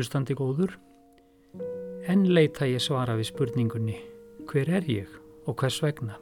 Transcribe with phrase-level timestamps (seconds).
[0.00, 0.78] Hlustandi góður,
[2.08, 3.98] en leita ég svara við spurningunni
[4.48, 5.08] hver er ég
[5.44, 6.14] og hvers vegna?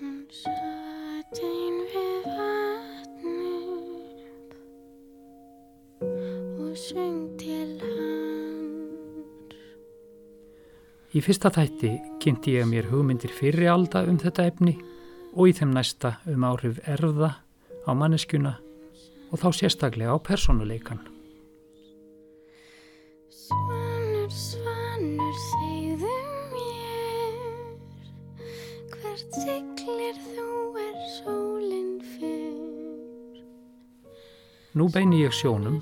[0.00, 3.68] Hún satt ein við vatnið
[6.58, 9.54] og söng til hans.
[11.14, 11.92] Í fyrsta þætti
[12.24, 14.74] kynnti ég mér hugmyndir fyrri alda um þetta efni
[15.36, 17.30] og í þeim næsta um áhrif erða
[17.86, 18.58] á manneskjuna
[19.30, 21.07] og þá sérstaklega á personuleikan.
[34.78, 35.80] Nú beini ég sjónum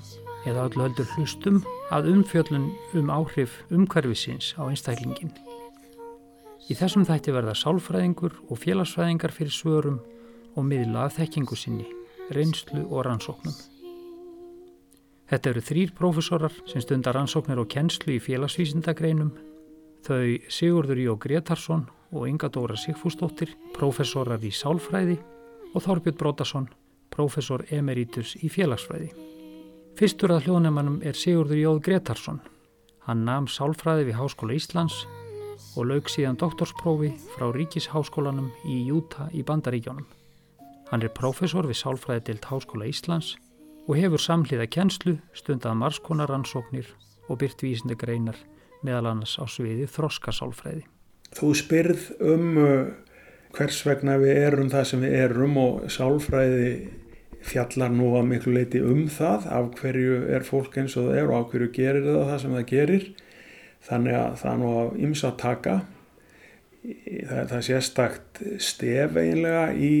[0.49, 1.57] eða öllu heldur hlustum
[1.93, 2.63] að umfjöllun
[2.97, 5.29] um áhrif umhverfisins á einstaklingin.
[6.65, 9.99] Í þessum þætti verða sálfræðingur og félagsfræðingar fyrir svörum
[10.57, 11.85] og miðla af þekkingu sinni,
[12.33, 13.53] reynslu og rannsóknum.
[15.29, 19.29] Þetta eru þrýr prófessorar sem stundar rannsóknir og kennslu í félagsvísindagreinum,
[20.07, 21.85] þau Sigurður Jó Gretarsson
[22.15, 25.21] og Inga Dóra Sigfúsdóttir, prófessorar í sálfræði
[25.75, 26.69] og Þorbjörn Brótarsson,
[27.17, 29.09] prófessor emeritus í félagsfræði.
[29.97, 32.41] Fyrstur að hljóðnefnanum er Sigurður Jóð Gretarsson.
[33.07, 34.99] Hann nam sálfræði við Háskóla Íslands
[35.77, 40.05] og lauk síðan doktorsprófi frá Ríkisháskólanum í Júta í Bandaríkjónum.
[40.91, 43.33] Hann er prófessor við sálfræðidilt Háskóla Íslands
[43.87, 46.91] og hefur samhliða kennslu, stundað marskonar rannsóknir
[47.27, 48.37] og byrt vísindi greinar
[48.85, 50.85] meðal annars á sviði þroskasálfræði.
[51.35, 52.69] Þú spyrð um uh,
[53.57, 56.69] hvers vegna við erum það sem við erum og sálfræði
[57.45, 61.31] fjallar nú að miklu leiti um það af hverju er fólk eins og það er
[61.31, 63.07] og af hverju gerir það það sem það gerir
[63.87, 65.75] þannig að það er nú að ymsa taka
[66.83, 68.01] það, það sést
[68.67, 69.93] stef eiginlega í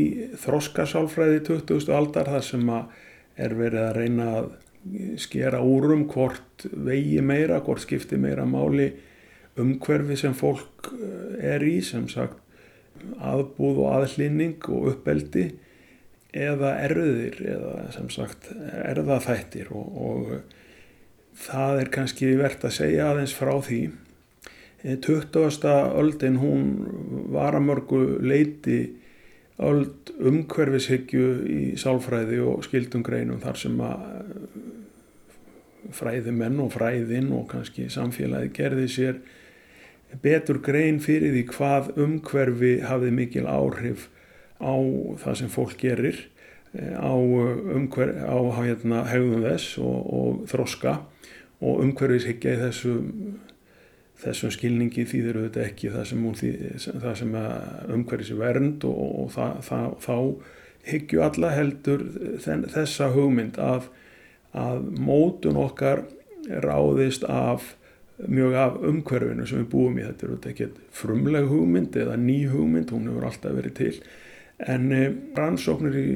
[0.43, 1.91] þroskasálfræði 20.
[1.97, 2.71] aldar þar sem
[3.37, 4.49] er verið að reyna að
[5.19, 8.91] skera úrum hvort vegi meira, hvort skipti meira máli
[9.57, 12.39] umhverfi sem fólk eh, er í, sem sagt
[13.21, 15.49] aðbúð og aðlýning og uppeldi
[16.35, 18.49] eða erðir eða sem sagt
[18.83, 20.31] erðaþættir og, og
[21.37, 23.81] það er kannski verðt að segja aðeins frá því
[24.83, 25.67] 20.
[25.97, 26.65] öldin hún
[27.33, 28.79] var að mörgu leiti
[29.57, 34.59] öld umhverfishyggju í sálfræði og skildum greinum þar sem að eh,
[35.97, 39.17] fræðimenn og fræðin og kannski samfélagi gerði sér
[40.21, 44.07] betur grein fyrir því hvað umhverfi hafði mikil áhrif
[44.61, 44.75] á
[45.23, 46.23] það sem fólk gerir
[46.73, 50.99] eh, á, umhver, á hérna, hegðum þess og, og þroska
[51.57, 53.37] og umhverfishyggja í þessum
[54.17, 56.23] þessum skilningi þýðir auðvitað ekki það sem,
[57.19, 57.35] sem
[57.93, 60.15] umhverfis er vernd og, og það, það, þá
[60.87, 62.05] hyggju alla heldur
[62.41, 63.89] þessa hugmynd að,
[64.57, 66.05] að mótun okkar
[66.63, 67.75] ráðist af
[68.25, 70.05] mjög af umhverfinu sem við búum í.
[70.07, 73.91] Þetta er auðvitað ekki frumleg hugmynd eða ný hugmynd, hún hefur alltaf verið til
[74.65, 76.07] en eh, rannsóknir í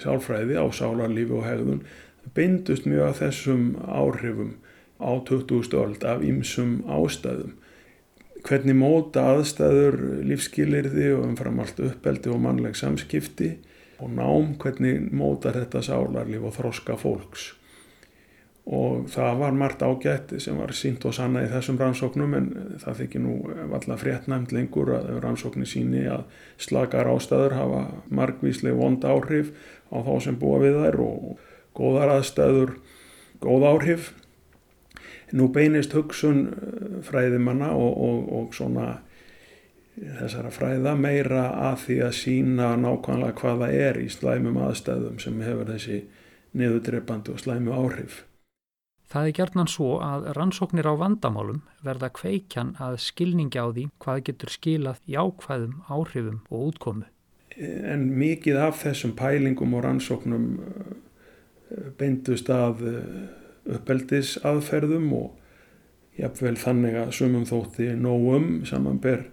[0.00, 1.82] sálfræði á sálarlífi og hegðun
[2.36, 4.54] bindust mjög af þessum áhrifum
[4.98, 5.74] á 20.
[5.78, 7.54] öld af ýmsum ástæðum.
[8.46, 13.56] Hvernig móta aðstæður lífskilirði og umfram allt uppeldi og mannleg samskipti
[13.98, 17.52] og nám hvernig móta þetta sálarlíf og þroska fólks.
[18.68, 22.48] Og það var margt ágætt sem var sínt og sanna í þessum rannsóknum en
[22.82, 26.26] það þykir nú alltaf fréttnæmt lengur að rannsóknir síni að
[26.60, 27.80] slakar ástæður hafa
[28.12, 29.54] margvísleg vond áhrif
[29.88, 31.46] á þá sem búa við þær og
[31.78, 32.76] góðar aðstæður
[33.40, 34.12] góð áhrif
[35.32, 38.98] nú beinist hugsun eh, fræðimanna og, og, og svona
[39.98, 45.72] þessara fræða meira að því að sína nákvæmlega hvaða er í slæmum aðstæðum sem hefur
[45.72, 46.02] þessi
[46.58, 48.22] niðurdreipandi og slæmu áhrif.
[49.08, 54.24] Það er gerðnan svo að rannsóknir á vandamálum verða kveikjan að skilningi á því hvað
[54.26, 57.06] getur skilað í ákvæðum, áhrifum og útkomu.
[57.56, 63.08] En mikið af þessum pælingum og rannsóknum eh, beindust að eh,
[63.78, 69.26] uppeldis aðferðum og jafnvel þannig að sumum þótti nógum samanber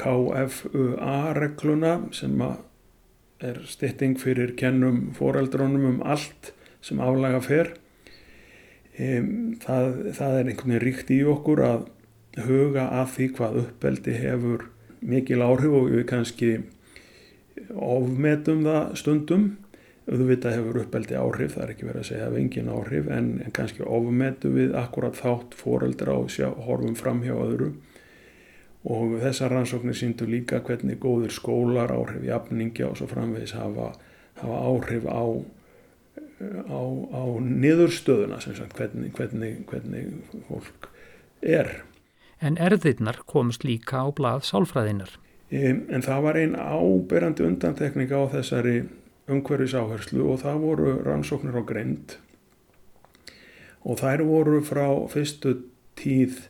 [0.00, 2.36] KFUA regluna sem
[3.44, 7.74] er stytting fyrir kennum foreldrónum um allt sem aflaga fer.
[8.96, 11.82] Það, það er einhvern veginn ríkt í okkur að
[12.46, 14.64] huga að því hvað uppeldi hefur
[15.04, 16.50] mikil áhrif og við kannski
[17.76, 19.46] ofmetum það stundum.
[20.06, 23.54] Auðvitað hefur uppeldi áhrif, það er ekki verið að segja af engin áhrif en, en
[23.54, 27.72] kannski ofmetu við akkurat þátt foreldra og sjá, horfum fram hjá öðru.
[28.86, 33.90] Og þessar rannsóknir síndu líka hvernig góður skólar, áhrif jafningja og svo framvegis hafa,
[34.38, 35.26] hafa áhrif á
[36.40, 40.90] á, á niðurstöðuna sem sagt hvernig, hvernig, hvernig fólk
[41.40, 41.82] er.
[42.40, 45.16] En erðirnar komst líka á blað sálfræðinar.
[45.50, 48.80] En það var einn áberandi undantekning á þessari
[49.30, 52.16] umhverfisáherslu og það voru rannsóknir á greind
[53.86, 55.54] og þær voru frá fyrstu
[55.98, 56.40] tíð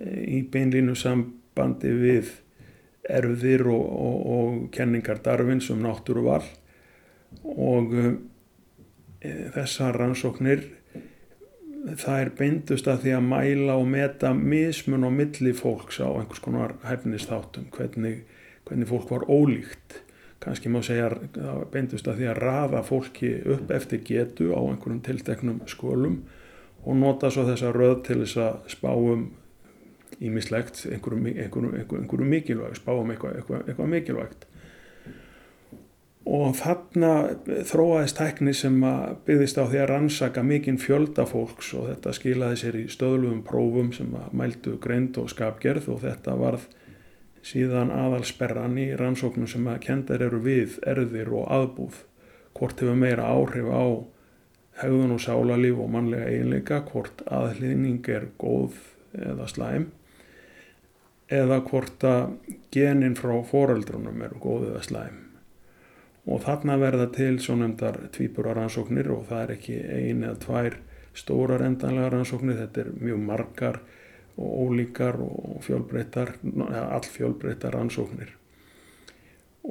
[0.00, 2.32] eh, í beinlínu sambandi við
[3.10, 6.42] erfðir og, og, og kenningar darfins um náttúruval
[7.44, 8.04] og e,
[9.20, 10.66] þessar rannsóknir
[12.00, 16.42] það er beindust að því að mæla og meta mismun á milli fólks á einhvers
[16.44, 18.22] konar hefnistáttum hvernig,
[18.68, 20.00] hvernig fólk var ólíkt
[20.40, 25.02] kannski má segja að beindust að því að rafa fólki upp eftir getu á einhverjum
[25.04, 26.22] tilteknum skólum
[26.84, 29.26] og nota svo þessa röð til þess að spáum
[30.20, 34.46] ímislegt einhverju, einhverju, einhverju, einhverju mikilvægt, spáum eitthvað, eitthvað, eitthvað mikilvægt.
[36.28, 37.12] Og þarna
[37.66, 38.76] þróaðist tækni sem
[39.26, 43.88] byggðist á því að rannsaka mikinn fjölda fólks og þetta skilaði sér í stöðluðum prófum
[43.96, 46.68] sem mældu greind og skapgerð og þetta varð
[47.40, 52.02] síðan aðalsperran í rannsóknum sem að kendar eru við erðir og aðbúð.
[52.52, 53.84] Hvort hefur meira áhrif á
[54.80, 58.76] hegðun og sálarlíf og mannlega eiginleika hvort aðhlýðning er góð
[59.16, 59.88] eða slæm
[61.30, 65.19] eða hvort að genin frá foreldrunum er góð eða slæm
[66.28, 70.76] og þarna verða til svo nefndar tvípura rannsóknir og það er ekki ein eða tvær
[71.16, 72.60] stórar endanlega rannsóknir.
[72.60, 73.80] Þetta er mjög margar
[74.36, 76.36] og ólíkar og fjölbreyttar
[76.68, 78.36] all fjölbreyttar rannsóknir.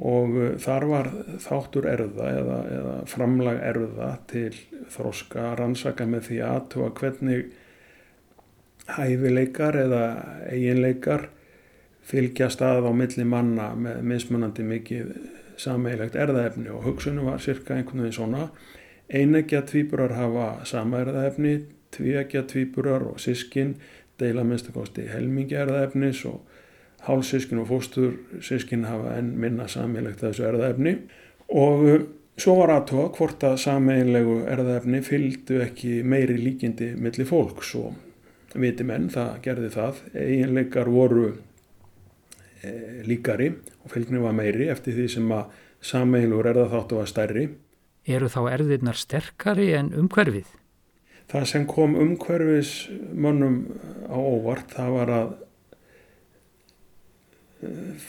[0.00, 1.08] Og uh, þar var
[1.42, 4.52] þáttur erða eða, eða framlag erða til
[4.94, 7.50] þróska rannsaka með því aðtúa hvernig
[8.90, 10.04] hæfileikar eða
[10.50, 11.28] eiginleikar
[12.10, 15.12] fylgjast að á milli manna með mismunandi mikið
[15.60, 18.48] sameigilegt erðaefni og hugsunum var cirka einhvern veginn svona.
[19.10, 21.58] Einegja tvíburar hafa sama erðaefni
[21.94, 23.74] tvíegja tvíburar og sískin
[24.20, 26.40] deila minnstakosti helmingi erðaefnis og
[27.06, 30.96] hálfsískin og fóstursískin hafa enn minna sammeilegt þessu erðaefni
[31.48, 32.02] og uh,
[32.40, 37.96] svo var aðtóa hvort að sameilegu erðaefni fylgdu ekki meiri líkindi millir fólks og
[38.54, 39.98] viti menn það gerði það.
[40.14, 41.26] Eiginleikar voru
[43.06, 43.50] líkari
[43.84, 45.60] og fylgni var meiri eftir því sem að
[45.90, 47.48] sameilugur erðaþáttu var stærri
[48.08, 50.48] Eru þá erðirnar sterkari en umhverfið?
[51.30, 52.72] Það sem kom umhverfis
[53.12, 53.62] mönnum
[54.08, 55.34] á óvart það var að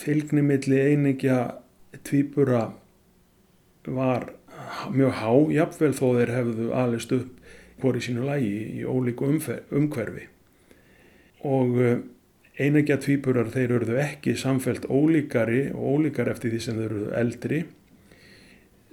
[0.02, 1.40] fylgni milli einingja
[2.08, 2.70] tvíbura
[3.86, 4.32] var
[4.94, 7.38] mjög há, jafnvel þó þeir hefðu alist upp
[7.82, 10.28] hvori sínu lægi í ólíku umhverfi
[11.44, 11.78] og
[12.60, 17.62] einingja tvíburar þeir eruðu ekki samfelt ólíkari og ólíkar eftir því sem þeir eruðu eldri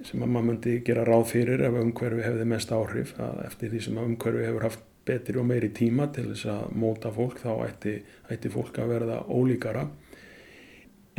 [0.05, 3.15] sem að maður myndi gera ráð fyrir ef umhverfi hefði mest áhrif.
[3.19, 7.11] Að eftir því sem umhverfi hefur haft betri og meiri tíma til þess að móta
[7.11, 7.95] fólk þá ætti,
[8.31, 9.87] ætti fólk að verða ólíkara.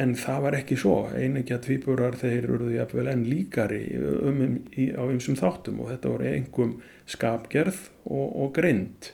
[0.00, 0.96] En það var ekki svo.
[1.12, 6.14] Einegja tvíburar þeir eruðu jafnvel enn líkari um, um, í, á einsum þáttum og þetta
[6.14, 6.76] voru einhverjum
[7.10, 9.10] skapgerð og, og grind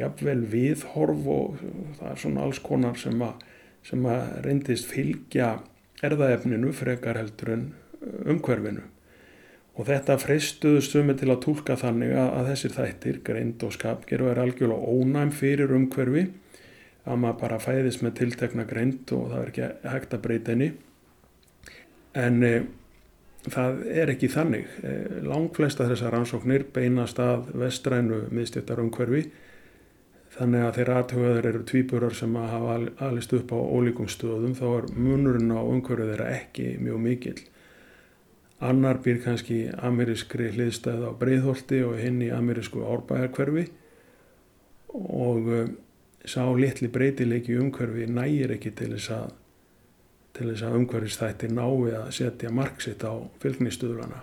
[0.00, 1.60] jafnvel viðhorf og
[1.98, 3.44] það er svona alls konar sem að,
[3.86, 5.58] sem að reyndist fylgja
[6.04, 7.68] erðaefninu frekar heldur en
[8.00, 8.86] umhverfinu.
[9.78, 14.32] Og þetta freystuðu sumi til að tólka þannig að, að þessir þættir, grind og skapgerð
[14.32, 16.26] er algjörlega ónæm fyrir umhverfi.
[17.08, 20.68] Að maður bara fæðist með tiltekna greint og það er ekki hægt að breyta henni.
[22.20, 22.52] En e,
[23.46, 24.66] það er ekki þannig.
[24.84, 29.30] E, langflesta þessar rannsóknir beinast að vestrænu miðstjöttar umhverfi
[30.40, 34.86] þannig að þeirra aðtöðar eru tvíburar sem hafa alist upp á ólíkum stöðum þá er
[34.96, 37.40] munurinn á umhverfið þeirra ekki mjög mikill
[38.60, 43.66] annar býr kannski amerískri hliðstæð á breyðholti og hinn í amerísku árbæðarkverfi
[44.96, 45.52] og
[46.24, 49.30] sá litli breytileiki umhverfi nægir ekki til þess að
[50.36, 54.20] til þess að umhverfistætti nái að setja marksitt á fylgnistuðlana.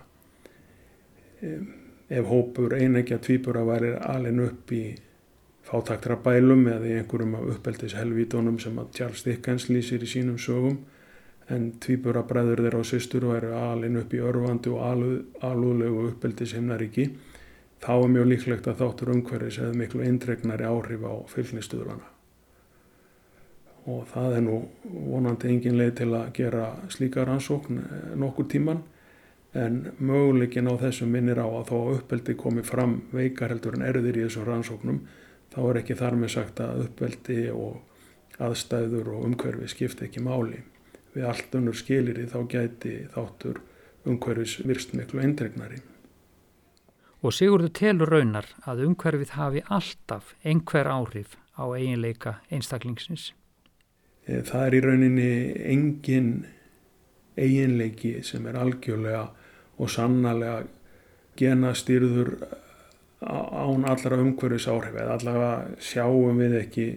[2.07, 4.83] Ef hópur einægja tvíbura væri alin upp í
[5.67, 10.79] fátaktra bælum eða í einhverjum af uppeldishelvítonum sem að Charles Dickens lýsir í sínum sögum.
[11.51, 14.83] En tvíbura bræður þeirra á systur væri alin upp í örfandi og
[15.47, 17.07] alúðlegu uppeldishimnaríki.
[17.83, 22.13] Þá er mjög líklegt að þáttur umhverfis eða miklu eindregnari áhrif á fylgnistuðlana.
[23.88, 28.81] Og það er nú vonandi engin leið til að gera slíka rannsókn eh, nokkur tíman
[29.57, 34.19] en möguleikin á þessu minnir á að þó uppeldi komi fram veikar heldur en erðir
[34.19, 35.00] í þessum rannsóknum
[35.54, 40.62] þá er ekki þar með sagt að uppeldi og aðstæður og umhverfi skipta ekki máli.
[41.16, 43.62] Við allt unnur skilir í þá gæti þáttur
[44.08, 45.82] umhverfis virst miklu eindregnari.
[47.25, 53.32] Og Sigurður telur raunar að umhverfið hafi alltaf einhver áhrif á eiginleika einstaklingsins.
[54.27, 55.32] Eh, það er í rauninni
[55.74, 56.32] engin
[57.38, 59.25] eiginleiki sem er algjörlega
[59.77, 60.68] og sannarlega
[61.38, 62.36] genastýrður
[63.21, 66.88] án allra umhverfis áhrif eða allavega sjáum við ekki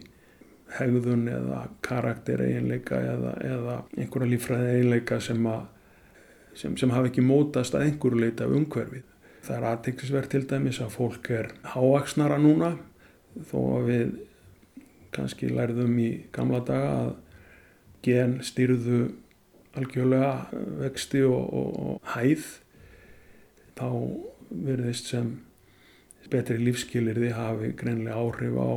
[0.76, 5.48] hegðun eða karakter eiginleika eða, eða einhverja lífræði eiginleika sem,
[6.54, 9.06] sem, sem hafa ekki mótast að einhverju leita af umhverfið.
[9.40, 12.74] Það er aðtækksverð til dæmis að fólk er háaksnara núna
[13.48, 14.14] þó að við
[15.14, 17.12] kannski lærðum í gamla daga að
[18.04, 19.00] gen stýrðu
[19.78, 20.34] algjörlega
[20.80, 22.46] vexti og, og, og hæð
[23.78, 23.88] þá
[24.50, 25.38] verðist sem
[26.32, 28.72] betri lífskilirði hafi greinlega áhrif á,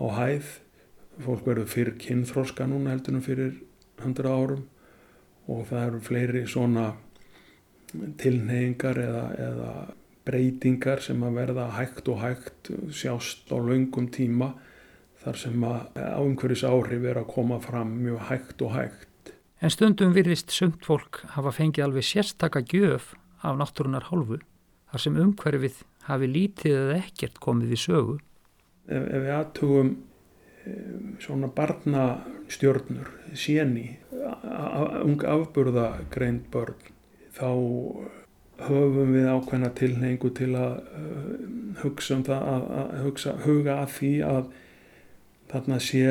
[0.00, 0.52] á hæð
[1.24, 3.52] fólk verður fyrir kynþróska núna heldur en fyrir
[4.02, 4.64] 100 árum
[5.50, 6.86] og það eru fleiri svona
[8.18, 9.72] tilneyingar eða, eða
[10.24, 14.54] breytingar sem að verða hægt og hægt sjást á laungum tíma
[15.24, 19.34] þar sem að áumhverjus áhrif er að koma fram mjög hægt og hægt.
[19.60, 23.14] En stundum virðist sumt fólk hafa fengið alveg sérstaka gjöf
[23.44, 24.40] af náttúrunar hálfu
[24.90, 28.16] þar sem umhverfið hafi lítið eða ekkert komið við sögu.
[28.84, 33.86] Ef, ef við aðtugum um, svona barnastjörnur, séni,
[35.04, 36.92] ung afburðagreind börn,
[37.34, 37.48] þá
[38.64, 41.30] höfum við ákveðna tilhengu til að uh,
[41.82, 44.52] hugsa um það, að, að hugsa, huga að því að
[45.50, 46.04] þarna sé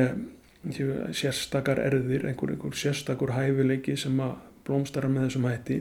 [0.64, 5.80] sérstakar erðir, einhver, einhver sérstakur hæfileiki sem að blómstara með þessum hætti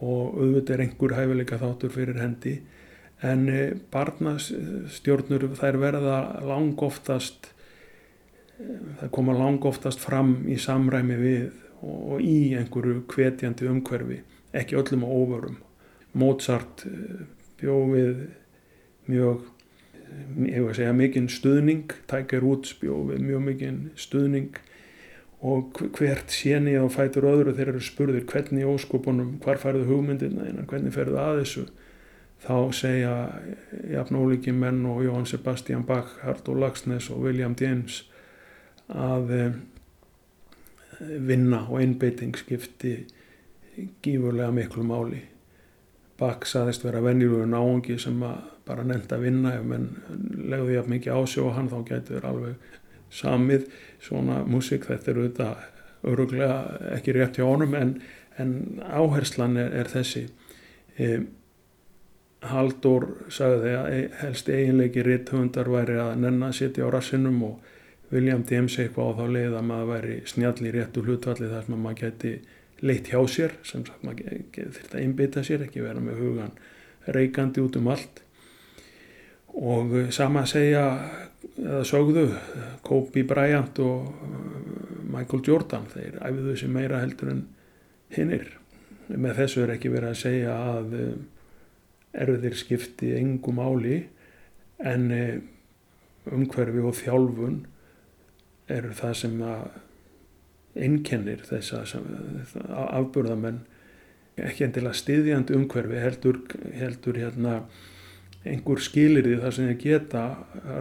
[0.00, 2.54] og auðvitað er einhver hæfileika þáttur fyrir hendi
[3.26, 7.50] en eh, barnastjórnur þær verða langoftast
[8.60, 11.50] eh, það koma langoftast fram í samræmi við
[11.80, 14.20] og í einhverju kvetjandi umhverfi
[14.56, 15.60] ekki öllum og óvörum.
[16.16, 17.24] Mozart eh,
[17.60, 18.26] bjóð við
[19.10, 19.48] mjög
[20.42, 24.58] ég var að segja mikinn stuðning Tiger Woods bjóð við mjög mikinn stuðning
[25.46, 30.92] og hvert séni á fætur öðru þeir eru spurðir hvernig óskopunum hvar færðu hugmyndina hvernig
[30.96, 31.64] ferðu að þessu
[32.40, 33.14] þá segja
[33.92, 38.04] jafn ólíki menn og Jóhann Sebastian Bach, Hardur Lagsnes og William James
[38.88, 39.58] að eh,
[41.00, 42.94] vinna og einbeiting skipti
[44.02, 45.20] gífurlega miklu máli.
[46.20, 48.18] Bach saðist vera venjulegu náungi sem
[48.66, 49.54] bara nefndi að vinna.
[49.56, 49.88] Ef menn
[50.50, 52.70] legði jafn mikið ásjó hann þá getur alveg
[53.10, 53.68] samið
[54.04, 54.88] svona músík.
[54.88, 55.68] Þetta er auðvitað
[56.10, 56.58] öruglega
[56.96, 57.94] ekki rétt hjá honum en,
[58.40, 58.54] en
[58.84, 60.26] áherslan er, er þessi.
[60.96, 61.20] E,
[62.40, 67.66] Haldur sagði að e, helst eiginleiki rithundar væri að nenn að sitja á rassinum og
[68.10, 71.76] William James eitthvað á þá leið að maður væri snjall í réttu hlutvalli þar sem
[71.84, 72.32] maður geti
[72.80, 76.56] leitt hjá sér sem sagt maður þurft að einbytta sér ekki vera með hugan
[77.06, 78.22] reikandi út um allt.
[79.60, 80.84] Og sama að segja
[81.60, 82.26] eða sögðu
[82.86, 84.38] Kobe Bryant og uh,
[85.10, 87.44] Michael Jordan þeir æfðu þessi meira heldur en
[88.14, 88.48] hinnir
[89.10, 90.92] með þessu er ekki verið að segja að
[92.16, 94.00] erðir skipti engum áli
[94.80, 95.36] en uh,
[96.30, 97.60] umhverfi og þjálfun
[98.70, 99.68] eru það sem að
[100.78, 101.94] innkennir þess að
[102.70, 103.64] afburðamenn.
[104.40, 106.38] Ekki endilega stiðjandi umhverfi heldur,
[106.78, 107.56] heldur hérna
[108.46, 110.22] einhver skilirði þar sem þeir geta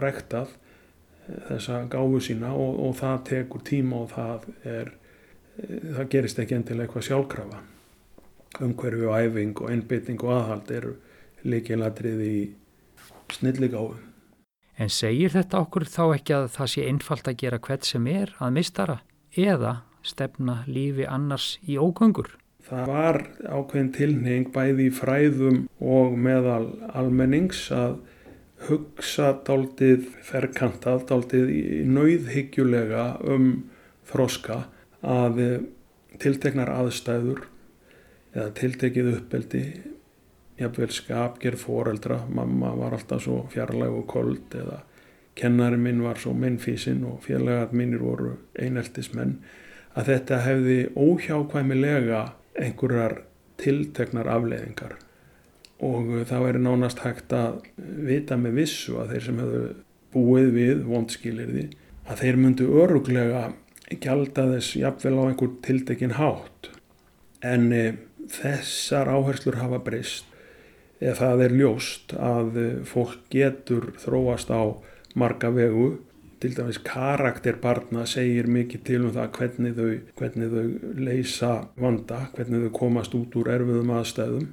[0.04, 6.10] rektað eh, þessa gáfu sína og, og það tekur tíma og það er eh, það
[6.14, 7.62] gerist ekki endilega eitthvað sjálfkrafa.
[8.66, 10.96] Umhverfi og æfing og einbytting og aðhald eru
[11.46, 12.38] líkilatrið í
[13.34, 13.98] snilligáfu
[14.80, 18.30] En segir þetta okkur þá ekki að það sé einfalt að gera hvert sem er
[18.40, 19.02] að mistara
[19.36, 19.74] eða
[20.08, 22.32] stefna lífi annars í ógöngur?
[22.64, 27.98] Það var ákveðin tilning bæði í fræðum og meðal almennings að
[28.70, 33.50] hugsa daldið ferkantað, daldið í nauðhyggjulega um
[34.08, 34.62] þroska
[35.04, 35.44] að
[36.24, 37.48] tilteknar aðstæður
[38.36, 39.64] eða tiltekið uppeldi
[40.60, 44.82] jafnveil skapgerð foreldra, mamma var alltaf svo fjarlæg og kold eða
[45.40, 49.38] kennari minn var svo minnfísin og félagat minnir voru eineltismenn.
[49.96, 52.24] Að þetta hefði óhjákvæmilega
[52.60, 53.22] einhverjar
[53.60, 54.98] tilteknar afleiðingar.
[55.80, 59.64] Og það væri nánast hægt að vita með vissu að þeir sem hefðu
[60.14, 61.66] búið við vondskilirði
[62.10, 63.44] að þeir myndu öruglega
[64.02, 66.72] gjalda þess jafnvel á einhver tiltekin hátt.
[67.46, 67.84] En e,
[68.30, 70.29] þessar áherslur hafa breyst
[71.00, 74.76] eða það er ljóst að e, fólk getur þróast á
[75.20, 75.98] marga vegu.
[76.40, 79.90] Til dæmis karakter barna segir mikið til um það hvernig þau,
[80.20, 84.48] hvernig þau leysa vanda, hvernig þau komast út úr erfiðum aðstæðum.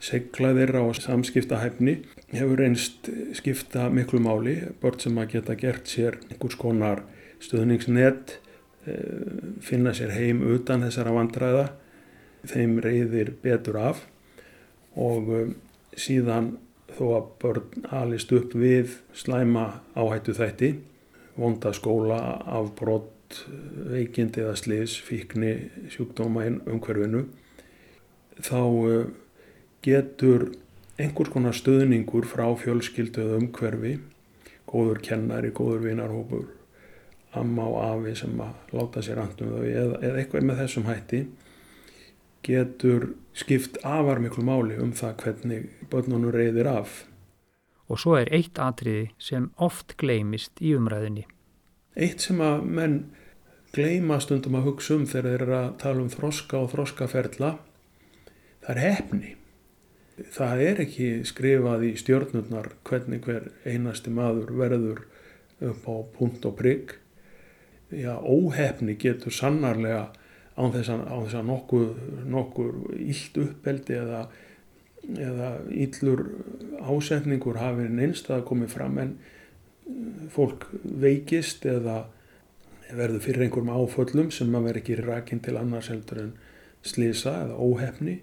[0.00, 1.98] Segla þeirra og samskiptahæfni
[2.32, 7.04] hefur einst skipta miklu máli, börn sem að geta gert sér einhvers konar
[7.40, 8.38] stöðningsnett,
[8.88, 11.66] eh, finna sér heim utan þessara vandræða,
[12.48, 14.06] þeim reyðir betur af.
[14.96, 15.52] Og eh,
[16.00, 16.54] síðan
[16.96, 20.70] þó að börn alist upp við slæma áhættu þætti,
[21.38, 23.44] vonda skóla, afbrott,
[23.90, 27.26] veikindi eða slis, fíkni, sjúkdóma umhverfinu,
[28.40, 29.10] þá eh,
[29.86, 30.50] getur
[31.00, 33.98] einhvers konar stöðningur frá fjölskylduð umhverfi,
[34.70, 36.48] góður kennari, góður vinarhópur,
[37.38, 41.20] amma og afi sem að láta sér andum þau eða, eða eitthvað með þessum hætti
[42.46, 47.04] getur skipt afar miklu máli um það hvernig börnunum reyðir af.
[47.90, 51.26] Og svo er eitt atriði sem oft gleymist í umræðinni.
[51.98, 53.00] Eitt sem að menn
[53.74, 57.50] gleyma stundum að hugsa um þegar þeir eru að tala um þroska og þroskaferla,
[58.64, 59.34] það er hefni.
[60.20, 65.04] Það er ekki skrifað í stjórnurnar hvernig hver einasti maður verður
[65.70, 66.96] upp á punkt og prigg.
[67.90, 70.10] Já, óhefni getur sannarlega
[70.60, 71.90] án þess að, án þess að nokkur,
[72.30, 74.22] nokkur íld uppeldi eða,
[75.16, 76.24] eða íllur
[76.80, 82.04] ásetningur hafi neinstað komið fram en uh, fólk veikist eða
[82.90, 86.32] verður fyrir einhverjum áföllum sem að vera ekki rækinn til annars heldur en
[86.86, 88.16] slisa eða óhefni.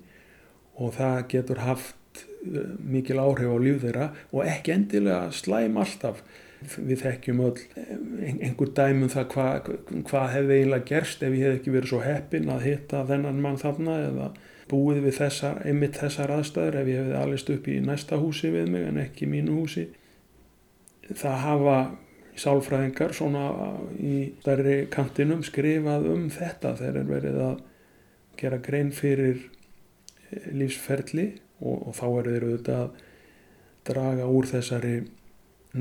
[0.78, 6.22] Og það getur haft uh, mikil áhrif á líf þeirra og ekki endilega slæm alltaf
[6.62, 7.60] við þekkjum öll
[8.26, 9.72] einhver dæmum það hvað
[10.10, 13.60] hva hefði eiginlega gerst ef ég hef ekki verið svo heppin að hitta þennan mann
[13.62, 14.30] þarna eða
[14.68, 18.72] búið við þessar, einmitt þessar aðstæður ef ég hefði alist upp í næsta húsi við
[18.74, 19.86] mig en ekki mínu húsi.
[21.08, 21.78] Það hafa
[22.38, 23.46] sálfræðingar svona
[23.96, 27.62] í stærri kantinum skrifað um þetta þegar er verið að
[28.38, 31.30] gera grein fyrir eh, lífsferli
[31.62, 33.06] og, og þá er þeir auðvitað að
[33.88, 34.96] draga úr þessari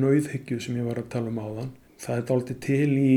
[0.00, 1.72] nauðhyggju sem ég var að tala um áðan.
[2.00, 3.16] Það er aldrei til í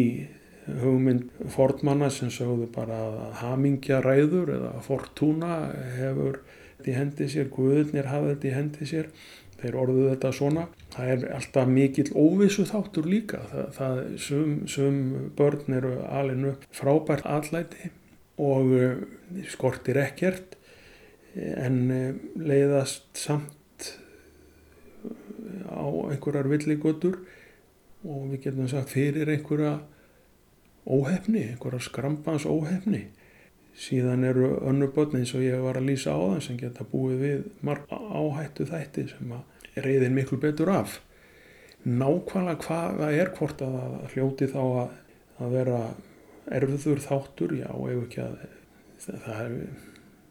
[0.79, 5.53] hugmynd fortmanna sem sögðu bara að hamingja ræður eða fortúna
[5.97, 6.41] hefur
[6.77, 9.09] þetta í hendi sér, guðurnir hafa þetta í hendi sér,
[9.59, 10.67] þeir orðuðu þetta svona.
[10.93, 15.01] Það er alltaf mikill óvissu þáttur líka, það, það sum, sum
[15.37, 17.91] börn eru alinu frábært allæti
[18.39, 18.71] og
[19.51, 20.55] skortir ekkert
[21.35, 21.81] en
[22.39, 23.58] leiðast samt
[25.69, 27.21] á einhverjar villigötur
[28.07, 29.79] og við getum sagt fyrir einhverja
[30.89, 33.07] óhefni, einhverja skrampans óhefni.
[33.79, 37.43] Síðan eru önnubötn eins og ég var að lýsa á það sem geta búið við
[37.63, 40.99] marg áhættu þætti sem að reyðin miklu betur af.
[41.85, 44.95] Nákvæmlega hvað það er hvort að hljóti þá að,
[45.39, 45.77] að vera
[46.59, 48.33] erfiður þáttur, já, ef ekki að
[49.05, 49.53] það er,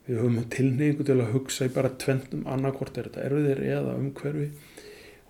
[0.08, 4.50] við höfum tilneyingu til að hugsa í bara tvennum annarkort er þetta erfiðir eða umhverfi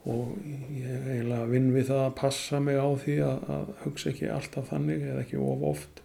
[0.07, 0.35] og
[0.79, 4.69] ég eiginlega vinn við það að passa mig á því að, að hugsa ekki alltaf
[4.71, 6.03] þannig eða ekki of oft.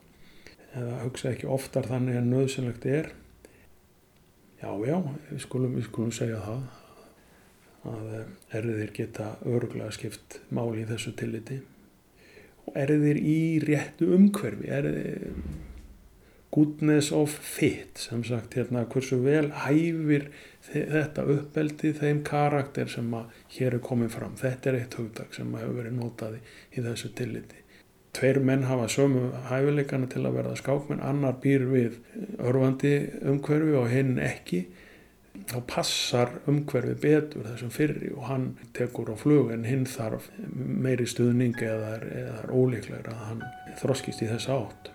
[0.74, 3.12] Eða hugsa ekki oftar þannig en nöðsynlegt er.
[4.64, 4.98] Já já,
[5.30, 6.64] við skulum, við skulum segja það
[7.94, 8.28] að eh,
[8.60, 11.60] erðir geta örgulega skipt máli í þessu tilliti.
[12.64, 15.28] Og erðir í réttu umhverfi erðir
[16.54, 20.28] goodness of fit sem sagt hérna hversu vel hæfir
[20.68, 24.38] þetta uppeldi þeim karakter sem að hér er komið fram.
[24.38, 27.60] Þetta er eitt hugdag sem hefur verið notaði í þessu tilliti.
[28.14, 31.98] Tveir menn hafa sömu hæfileikana til að verða skákmenn annar býr við
[32.38, 32.94] örfandi
[33.26, 34.68] umhverfi og hinn ekki.
[35.50, 41.10] Þá passar umhverfi betur þessum fyrri og hann tekur á flug en hinn þarf meiri
[41.10, 43.48] stuðning eða er, eða er ólíklegur að hann
[43.82, 44.93] þroskist í þess átt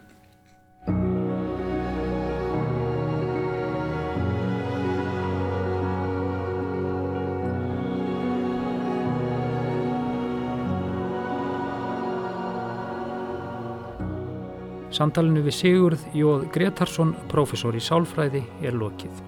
[14.99, 19.21] Samtalenu við Sigurð Jóð Gretarsson, profesor í sálfræði, er lokið.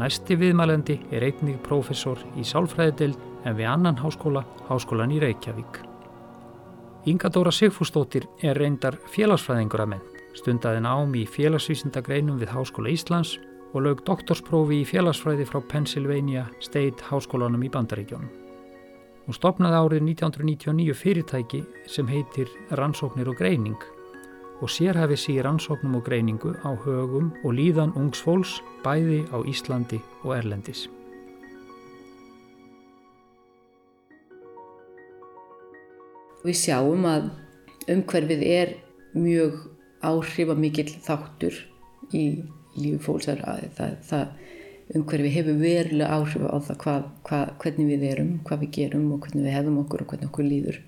[0.00, 5.78] Næsti viðmælendi er einnig profesor í sálfræðideild en við annan háskóla, háskólan í Reykjavík.
[7.06, 13.36] Inga Dóra Sigfúsdóttir er reyndar félagsfræðingur að menn, stundaði nám í félagsvísindagreinum við Háskóla Íslands
[13.76, 18.32] og lög doktorsprófi í félagsfræði frá Pennsylvania State Háskólanum í Bandaríkjónum.
[19.26, 23.78] Hún stopnaði árið 1999 fyrirtæki sem heitir Rannsóknir og Greining
[24.60, 30.00] og sérhæfi sér rannsóknum og greiningu á högum og líðan ungs fólks bæði á Íslandi
[30.24, 30.88] og Erlendis.
[36.46, 37.30] Við sjáum að
[37.90, 38.74] umhverfið er
[39.16, 39.56] mjög
[40.06, 41.56] áhrifamikill þáttur
[42.14, 42.24] í
[42.78, 43.28] lífi fólks.
[43.28, 48.62] Það, það, það umhverfi hefur verulega áhrif á það hvað, hvað, hvernig við erum, hvað
[48.62, 50.78] við gerum og hvernig við hefum okkur og hvernig okkur líður.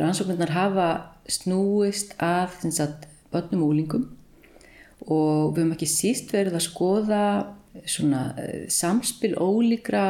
[0.00, 0.88] Rannsóknarnar hafa
[1.30, 4.08] snúist að sagt, börnum og úlingum
[5.06, 7.22] og við höfum ekki síst verið að skoða
[7.86, 10.04] svona eh, samspil ólíkra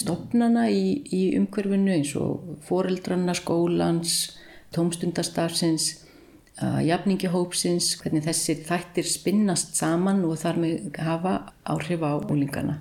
[0.00, 4.36] stopnana í, í umhverfinu eins og foreldranna, skólans,
[4.74, 5.90] tómstundastarfsins,
[6.60, 12.80] jafningihópsins, hvernig þessir þættir spinnast saman og þar með hafa áhrif á úlingana.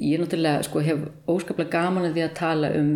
[0.00, 2.92] Ég er náttúrulega, sko, hef óskaplega gaman að því að tala um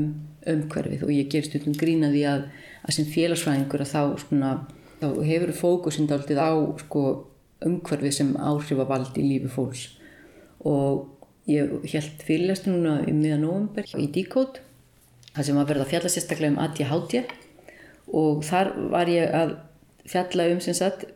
[0.50, 2.46] umhverfið og ég ger stundum grína því að,
[2.84, 4.52] að sem félagsfræðingur að þá, svona,
[5.00, 6.52] þá hefur fókusin dáltið á
[6.84, 7.04] sko,
[7.64, 9.88] umhverfið sem áhrifavald í lífi fólks.
[10.64, 11.08] Og
[11.48, 14.60] ég held fyrirlæst núna um miðan november í Díkót
[15.34, 17.24] það sem var verið að fjalla sérstaklega um ADHD
[18.14, 19.54] og þar var ég að
[20.08, 21.06] fjalla um sem sagt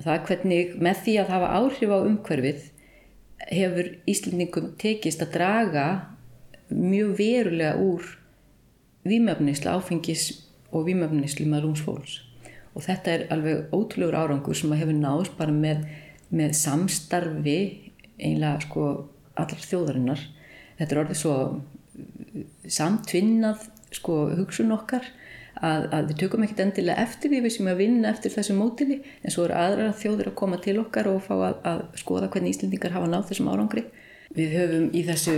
[0.00, 2.68] það hvernig með því að hafa áhrif á umhverfið
[3.50, 5.86] hefur Íslandingum tekist að draga
[6.70, 8.04] mjög verulega úr
[9.08, 10.26] výmöfnislu áfengis
[10.70, 12.18] og výmöfnislu með rúmsfólks
[12.74, 15.86] og þetta er alveg ótrúlegur árangur sem að hefur náðst bara með,
[16.30, 17.58] með samstarfi
[18.20, 18.84] einlega sko
[19.34, 20.26] allar þjóðarinnar
[20.78, 21.36] þetta er orðið svo
[22.70, 25.08] samtvinnað sko hugsun okkar
[25.60, 29.00] að, að við tökum ekkert endilega eftir því við sem að vinna eftir þessu mótili
[29.20, 32.54] en svo eru aðra þjóður að koma til okkar og fá að, að skoða hvernig
[32.54, 33.84] Íslendingar hafa náð þessum árangri.
[34.36, 35.36] Við höfum í þessu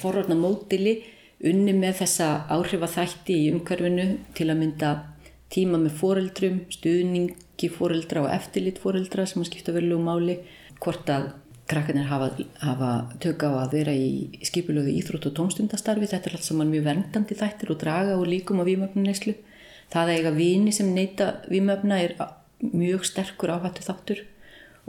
[0.00, 0.94] forröðna mótili
[1.40, 4.90] unni með þessa áhrifathætti í umhverfinu til að mynda
[5.50, 10.38] tíma með foreldrum, stuðningi foreldra og eftirlit foreldra sem að skipta verlu um máli,
[10.80, 11.30] hvort að
[11.70, 12.32] krakkarnir hafa,
[12.64, 12.90] hafa
[13.22, 17.36] tök á að vera í skipulögu íþrótt og tómstundastarfi, þetta er allt saman mjög verndandi
[17.38, 19.36] þættir og draga og líkum á výmöfnuneslu
[19.90, 22.16] það að eiga vini sem neyta vímöfna er
[22.60, 24.24] mjög sterkur áhættu þáttur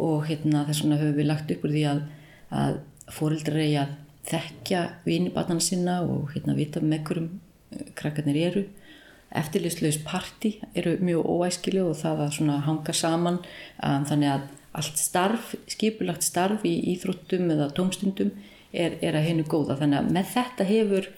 [0.01, 2.01] og hérna þess vegna höfum við lagt upp úr því að,
[2.61, 2.79] að
[3.11, 3.93] fóreldrar eigi að
[4.29, 7.29] þekkja vinibatana sinna og hérna vita með hverjum
[7.71, 8.65] eh, krakkarnir eru
[9.31, 15.53] eftirlýslaus parti eru mjög óæskilu og það að hanga saman um, þannig að allt starf,
[15.67, 18.31] skipulagt starf í íþróttum eða tómstundum
[18.71, 21.09] er, er að hennu góða þannig að með þetta hefur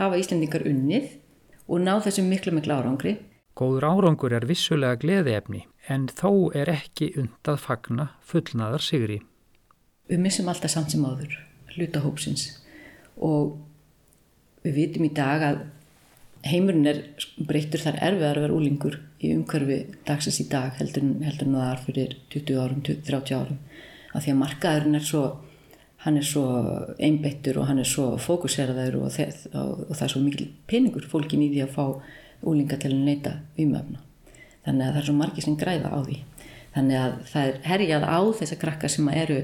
[0.00, 1.10] hafa Íslandingar unnið
[1.68, 3.16] og ná þessum miklu miklu árangri.
[3.54, 9.20] Góður árangur er vissulega gleðiefni en þó er ekki undað fagna fullnaðar sigri.
[10.10, 11.36] Við missum alltaf samt sem áður,
[11.74, 12.48] hlutahópsins
[13.16, 13.56] og
[14.64, 15.62] við vitum í dag að
[16.44, 17.00] heimurinn er
[17.48, 21.82] breyttur þar erfiðar að vera úlingur í umhverfi dagsins í dag heldur en það er
[21.86, 23.60] fyrir 20 árum, 30 árum
[24.14, 25.24] af því að markaðurinn er svo
[26.04, 26.44] hann er svo
[27.00, 29.14] einbeittur og hann er svo fókuseraður og,
[29.56, 31.84] og, og það er svo mikil peningur fólkin í því að fá
[32.44, 34.02] úlinga til að neyta výmöfna.
[34.66, 36.18] Þannig að það er svo margir sem græða á því.
[36.74, 39.38] Þannig að það er herjað á þessar krakkar sem eru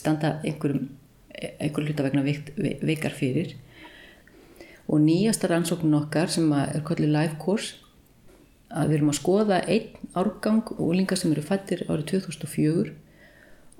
[0.00, 0.88] standa einhverjum
[1.34, 3.54] einhver hlutavegna veikar fyrir.
[4.90, 7.78] Og nýjasta rannsóknun okkar sem er kollið live course
[8.70, 12.92] að við erum að skoða einn árgang úlinga sem eru fættir árið 2004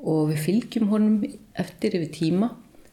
[0.00, 1.20] og við fylgjum honum
[1.58, 2.50] eftir yfir tíma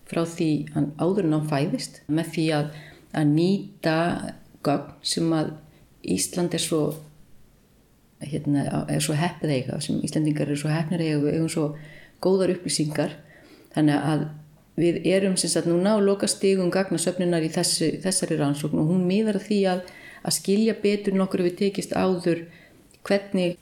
[0.08, 2.70] frá því hann áður en hann fæðist með því að,
[3.18, 3.98] að nýta
[4.66, 5.56] gögn sem að
[6.08, 6.82] Ísland er svo
[8.22, 11.66] hérna, er svo heppið eiga sem Íslandingar er svo heppnir eiga við eigum svo
[12.24, 13.18] góðar upplýsingar.
[13.74, 14.24] Þannig að
[14.78, 19.08] við erum sem sagt núna á loka stígum gagnasöfninar í þessi, þessari rannsókn og hún
[19.10, 19.88] miðar því að,
[20.22, 22.46] að skilja betur nokkur við tekist áður
[23.08, 23.58] hvernig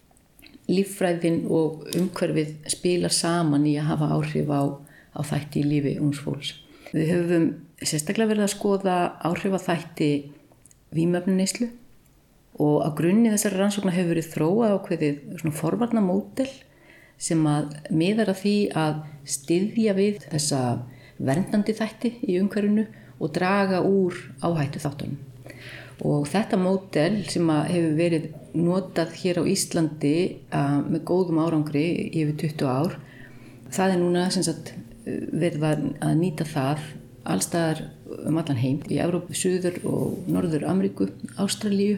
[0.68, 4.62] líffræðin og umhverfið spila saman í að hafa áhrif á,
[5.16, 6.56] á þætti í lífi únsfólks.
[6.92, 7.48] Við höfum
[7.82, 8.98] sérstaklega verið að skoða
[9.30, 10.12] áhrif á þætti
[10.96, 11.70] výmöfnineyslu
[12.66, 16.50] og á grunni þessari rannsóknar hefur verið þróað ákveðið svona forvarna mótel
[17.22, 19.02] sem að miðar að því að
[19.36, 20.62] styðja við þessa
[21.18, 22.86] verndandi þætti í umhverfinu
[23.20, 25.20] og draga úr áhættu þáttunum.
[26.04, 28.26] Og þetta mótel sem hefur verið
[28.56, 30.16] notað hér á Íslandi
[30.52, 32.98] með góðum árangri yfir 20 ár
[33.76, 34.74] það er núna sagt,
[35.06, 36.84] verið að nýta það
[37.26, 37.82] allstaðar
[38.30, 41.10] um allan heim í Európu, Suður og Norður Ameríku,
[41.42, 41.98] Ástralíu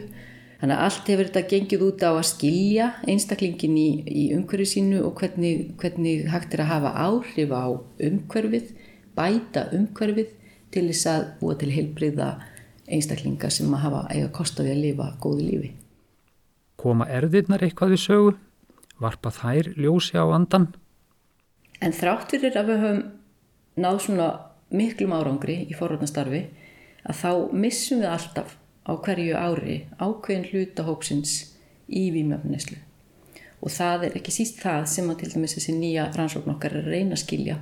[0.58, 5.02] þannig að allt hefur þetta gengið út á að skilja einstaklingin í, í umhverfið sínu
[5.06, 7.66] og hvernig, hvernig hægt er að hafa áhrif á
[8.08, 8.72] umhverfið
[9.18, 10.32] bæta umhverfið
[10.72, 12.30] til þess að búa til heilbriða
[12.88, 15.74] einstaklingar sem að hafa eiga kost á því að lifa góðu lífi
[16.78, 18.34] Koma erðirnar eitthvað við sögu?
[19.02, 20.68] Varpa þær ljósi á andan?
[21.82, 23.00] En þráttur er að við höfum
[23.82, 24.28] náð svona
[24.70, 26.44] miklum árangri í forröðnastarfi
[27.02, 27.30] að þá
[27.64, 28.54] missum við alltaf
[28.86, 31.34] á hverju ári ákveðin hlutahópsins
[31.90, 32.78] í výmöfnislu.
[33.58, 36.86] Og það er ekki síst það sem að til dæmis þessi nýja rannsókn okkar er
[36.86, 37.58] að reyna að skilja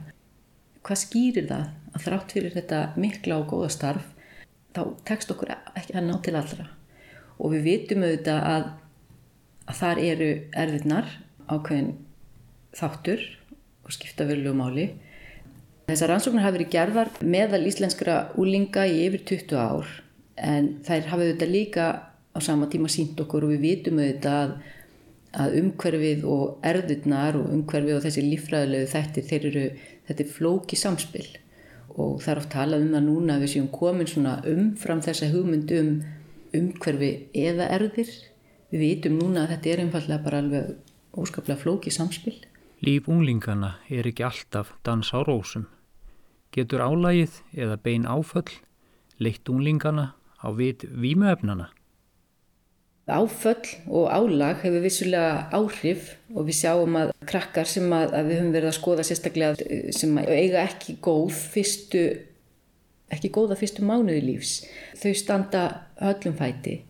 [0.86, 4.10] hvað skýrir það að þrátt fyrir þetta mikla og góða starf
[4.76, 6.68] þá tekst okkur ekki að ná til allra
[7.36, 8.68] og við vitum auðvitað að,
[9.66, 10.28] að þar eru
[10.64, 11.10] erðirnar
[11.46, 11.90] ákveðin
[12.76, 13.24] þáttur
[13.86, 14.86] og skipta verulegu máli.
[15.86, 19.92] Þessar rannsóknar hafa verið gerðar meðal íslenskra úlinga í yfir 20 ár
[20.36, 21.84] en þær hafa auðvitað líka
[22.36, 24.56] á sama tíma sínt okkur og við vitum auðvitað að,
[25.44, 29.64] að umhverfið og erðirnar og umhverfið og þessi lífræðilegu þættir þeir eru,
[30.06, 31.26] þetta er flóki samspil
[31.96, 35.78] og það er oft talað um það núna við séum komin svona umfram þessa hugmyndu
[35.80, 35.92] um
[36.56, 38.10] umhverfi eða erðir.
[38.70, 42.36] Við vitum núna að þetta er einfallega bara alveg óskaplega flóki samspil.
[42.84, 45.66] Líf unglingana er ekki alltaf dans á rósum.
[46.52, 48.52] Getur álægið eða bein áföll
[49.18, 50.12] leitt unglingana
[50.44, 51.70] á vit vímuefnana?
[53.06, 58.40] Áföll og álag hefur vissulega áhrif og við sjáum að krakkar sem að, að við
[58.40, 62.02] höfum verið að skoða sérstaklega sem eiga ekki góð fyrstu,
[63.14, 64.56] ekki góða fyrstu mánuði lífs.
[64.98, 65.62] Þau standa
[66.02, 66.80] höllum fæti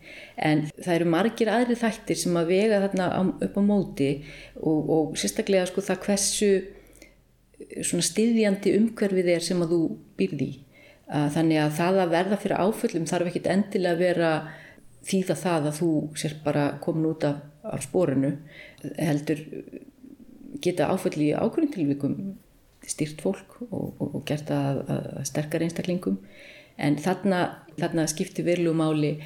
[0.40, 3.12] en það eru margir aðri þættir sem að vega þarna
[3.44, 4.10] upp á móti
[4.56, 6.52] og, og sérstaklega sko það hversu
[7.84, 10.60] svona stiðjandi umhverfið er sem að þú býrði í.
[11.06, 14.30] Þannig að það að verða fyrir áföllum þarf ekkit endilega að vera
[15.06, 18.32] þýða það að þú sér bara komin út af, af spórinu
[18.98, 19.42] heldur
[20.64, 22.16] geta áfalli í ákveðin tilvíkum
[22.86, 26.20] styrt fólk og, og, og gert að, að sterkar einstaklingum.
[26.78, 27.40] En þarna,
[27.80, 29.16] þarna skiptir verlu máli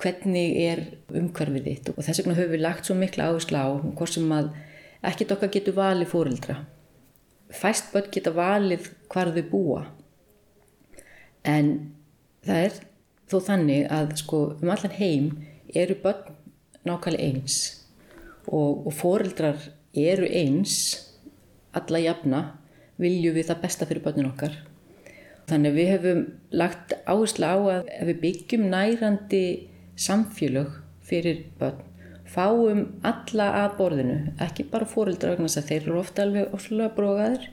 [0.00, 3.68] hvernig er umhverfið þitt og þess vegna höfum við lagt svo mikla áherslu á
[3.98, 4.52] hvort sem að
[5.10, 6.62] ekkit okkar getur valið fóreldra
[7.52, 9.82] fæst börn geta valið hvar þau búa.
[11.44, 11.72] En
[12.46, 12.78] það er
[13.32, 15.30] þó þannig að sko um allan heim
[15.74, 16.36] eru börn
[16.88, 17.58] nákvæmlega eins
[18.46, 19.58] og, og foreldrar
[19.94, 20.76] eru eins
[21.76, 22.42] alla jafna
[23.00, 24.54] viljum við það besta fyrir börnin okkar.
[25.50, 26.20] Þannig að við hefum
[26.54, 29.44] lagt áherslu á að við byggjum nærandi
[29.98, 31.80] samfélög fyrir börn.
[32.32, 36.94] Fáum alla að borðinu ekki bara foreldrar vegna þess að þeir eru ofta alveg ofslulega
[36.96, 37.48] bróðaður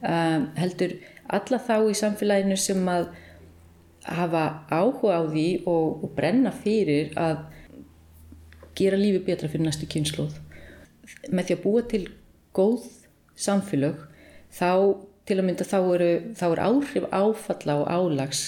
[0.00, 0.96] um, heldur
[1.36, 3.12] alla þá í samfélaginu sem að
[4.04, 7.44] hafa áhuga á því og, og brenna fyrir að
[8.76, 10.36] gera lífi betra fyrir næstu kynnslóð.
[11.30, 12.04] Með því að búa til
[12.56, 12.84] góð
[13.36, 14.04] samfélög
[14.54, 14.70] þá
[15.24, 18.44] til að mynda þá eru, þá eru áhrif áfalla og álags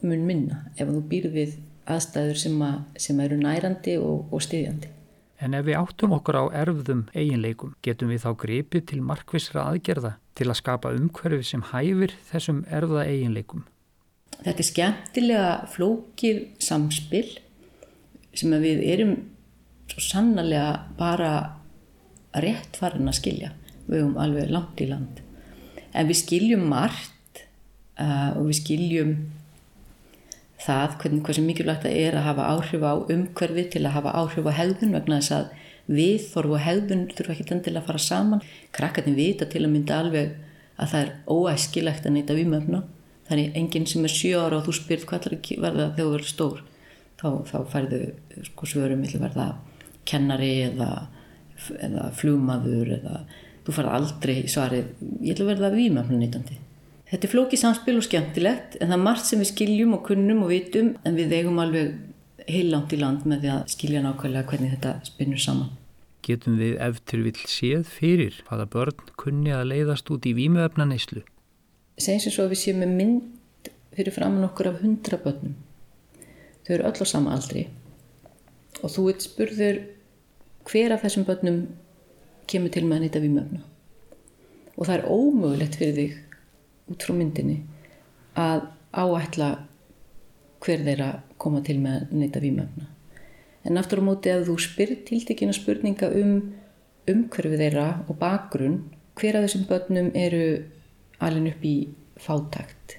[0.00, 1.58] mun minna ef þú býr við
[1.90, 4.92] aðstæður sem, að, sem eru nærandi og, og styðjandi.
[5.40, 10.14] En ef við áttum okkur á erfðum eiginleikum, getum við þá gripið til markvisra aðgerða
[10.36, 13.64] til að skapa umhverfi sem hæfir þessum erfða eiginleikum?
[14.40, 17.26] Þetta er skemmtilega flókið samspil
[18.36, 19.16] sem við erum
[19.90, 21.32] svo sannarlega bara
[22.40, 23.50] rétt farin að skilja.
[23.88, 25.20] Við erum alveg langt í land.
[25.92, 27.42] En við skiljum margt
[27.98, 29.16] uh, og við skiljum
[30.60, 34.14] það hvernig hvað sem mikilvægt það er að hafa áhrif á umhverfi til að hafa
[34.22, 35.50] áhrif á hegðun vegna þess að
[35.90, 38.46] við þorfu og hegðun þurfa ekki endilega að fara saman.
[38.76, 40.32] Krakkarnir vita til að mynda alveg
[40.80, 42.82] að það er óæskilegt að neyta vímöfna
[43.30, 46.14] þannig enginn sem er 7 ára og þú spyrt hvað er að verða þegar þú
[46.14, 46.62] verður stór
[47.20, 48.00] þá, þá færðu
[48.48, 49.46] sko svörum vil verða
[50.08, 50.90] kennari eða,
[51.78, 53.22] eða flugmaður eða
[53.66, 54.92] þú færð aldrei svarið
[55.26, 56.58] ég vil verða výmafnunitandi
[57.10, 60.46] þetta er flókið samspil og skemmtilegt en það er margt sem við skiljum og kunnum
[60.46, 61.98] og vitum en við eigum alveg
[62.50, 65.76] heilangt í land með því að skilja nákvæmlega hvernig þetta spinnur saman
[66.20, 71.22] Getum við eftir vil séð fyrir hvaða börn kunni að leiðast út í výmuefna neyslu?
[72.04, 75.54] Segjum sem svo að við séum með mynd fyrir framann okkur af hundra börnum
[76.66, 77.66] þau eru öll á sama aldri.
[78.80, 79.80] Og þú ert spurður
[80.68, 81.64] hver af þessum börnum
[82.50, 83.62] kemur til með að nýta výmöfna
[84.76, 87.58] og það er ómögulegt fyrir þig út frá myndinni
[88.40, 89.50] að áætla
[90.64, 91.10] hver þeirra
[91.40, 92.88] koma til með að nýta výmöfna
[93.68, 96.34] en aftur á móti að þú spyrir tiltekina spurninga um
[97.10, 98.80] umhverfið þeirra og bakgrunn
[99.20, 100.44] hver af þessum börnum eru
[101.20, 101.76] alveg upp í
[102.20, 102.96] fátakt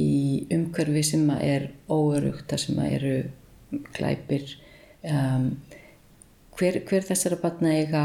[0.00, 3.14] í umhverfi sem er óörugt, þar sem eru
[3.94, 4.56] glæpir
[5.06, 5.52] um,
[6.58, 8.04] hver, hver þessara batna eiga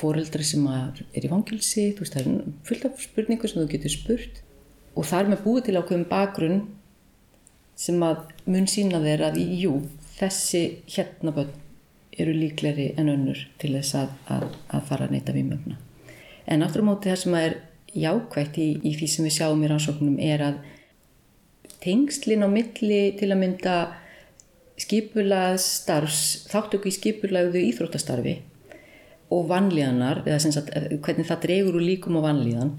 [0.00, 3.94] fóreldra sem er í vangilsi þú veist það er fullt af spurningu sem þú getur
[3.94, 4.44] spurt.
[4.98, 6.62] Og það er með búið til ákveðum bakgrunn
[7.78, 9.74] sem að mun sína þeir að jú,
[10.18, 11.52] þessi hérna bönn
[12.20, 15.78] eru líkleri en önnur til þess að, að, að fara að neyta výmöfna
[16.50, 17.56] En aftur á móti það sem er
[17.94, 20.60] jákvægt í, í því sem við sjáum í rannsóknum er að
[21.80, 23.76] tengslinn á milli til að mynda
[24.80, 28.38] skipulað starfs, þáttöku í skipulagðu íþróttastarfi
[29.30, 32.74] og vanlíðanar, eða sagt hvernig það dregur úr líkum og vanlíðan,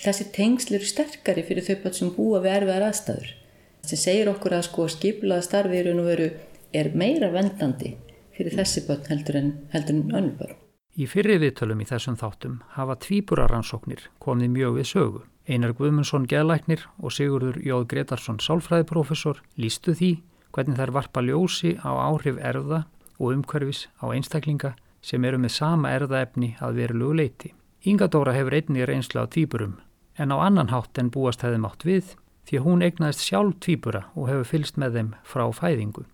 [0.00, 3.32] þessi tengsl eru sterkari fyrir þau börn sem búa við erfiðar aðstæður.
[3.86, 5.82] Það segir okkur að sko skiplaða starfi
[6.76, 7.94] er meira vendandi
[8.36, 10.65] fyrir þessi börn heldur en, en önnur börn.
[10.96, 15.18] Í fyrri viðtölum í þessum þáttum hafa tvíburaransóknir komið mjög við sögu.
[15.44, 20.10] Einar Guðmundsson geðlæknir og Sigurður Jóð Gretarsson sálfræðiprofessor lístu því
[20.56, 22.86] hvernig þær varpa ljósi á áhrif erða
[23.20, 24.72] og umhverfis á einstaklinga
[25.04, 27.52] sem eru með sama erðaefni að verulegu leiti.
[27.84, 29.76] Inga Dóra hefur einni reynslu á tvíburum
[30.16, 32.16] en á annan hátt en búast hefði mátt við
[32.48, 36.08] því hún eignaðist sjálf tvíbura og hefur fylst með þeim frá fæðingu.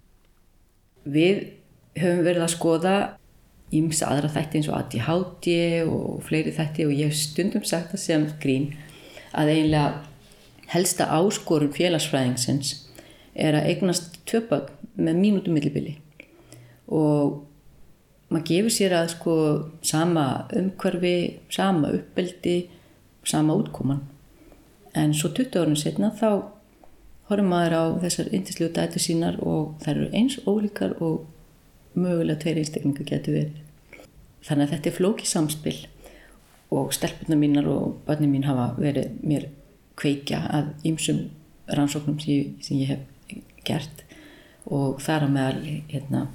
[1.06, 1.52] Við
[2.02, 2.94] höfum verið að skoða
[3.72, 5.52] ímsa aðra þætti eins og ADHD
[5.88, 8.72] og fleiri þætti og ég hef stundum sagt það sem grín
[9.32, 10.02] að eiginlega
[10.72, 12.74] helsta áskorun félagsfræðingsins
[13.34, 15.96] er að eignast tvöpað með mínútu millibili
[16.92, 17.40] og
[18.32, 19.34] maður gefur sér að sko
[19.84, 21.16] sama umhverfi,
[21.52, 22.56] sama uppbeldi,
[23.24, 24.02] sama útkoman.
[24.96, 26.28] En svo 20 árun setna þá
[27.28, 31.26] horfum maður á þessar indislegu dætu sínar og þær eru eins ólíkar og
[31.94, 33.61] mögulega tveir einstaklingar getur verið.
[34.42, 35.76] Þannig að þetta er flóki samspil
[36.72, 39.48] og stelpunna mínar og börnum mín hafa verið mér
[40.00, 41.26] kveikja að ýmsum
[41.68, 44.04] rannsóknum sem sem ég hef gert
[44.66, 46.26] og þar að meðal hérna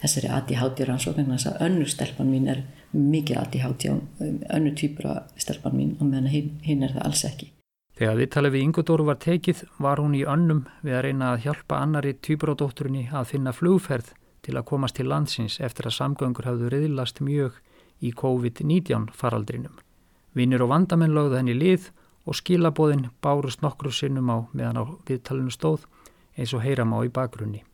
[0.00, 2.62] þessari ADHD rannsókn þess að önnur stelpann mín er
[2.96, 7.24] mikið ADHD og önnur týpur af stelpann mín og meðan hinn, hinn er það alls
[7.28, 7.50] ekki.
[7.96, 11.80] Þegar viðtalið við Ingudóru var tekið var hún í önnum við að reyna að hjálpa
[11.80, 14.12] annari týpuródótturinni að finna flugferð
[14.46, 17.58] til að komast til landsins eftir að samgöngur hafðu riðlast mjög
[17.98, 19.74] í COVID-19 faraldrinum.
[20.36, 21.88] Vinnir og vandamenn lögðu henni lið
[22.26, 25.86] og skilabóðin bárust nokkru sinnum á meðan á viðtalinu stóð
[26.36, 27.64] eins og heyram á í bakgrunni.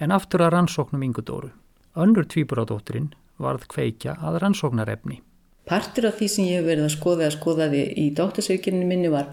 [0.00, 1.52] En aftur að rannsóknum yngudóru.
[1.92, 5.20] Önnur tvíburadótturinn varð kveikja að rannsóknarefni.
[5.68, 9.28] Partur af því sem ég hef verið að skoða að skoðaði í dóttarsaukinni minni var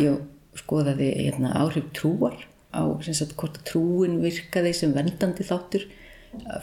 [0.00, 0.22] ég
[0.56, 2.38] skoðaði hérna, áhrif trúar
[2.74, 5.86] á sagt, hvort að trúin virkaði sem vendandi þáttur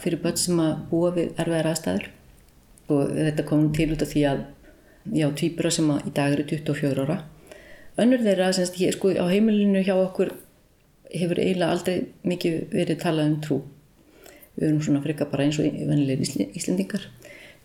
[0.02, 2.08] fyrir börn sem að búa við erfiðar aðstæður
[2.92, 4.42] og þetta kom til út af því að
[5.16, 7.22] já, tvíbura sem að í dag eru 24 ára
[8.00, 10.32] önnur þeirra, semst, ég, sko, á heimilinu hjá okkur
[11.12, 13.58] hefur eiginlega aldrei mikið verið talað um trú.
[14.56, 17.04] Við erum svona freka bara eins og vennilegir íslendingar.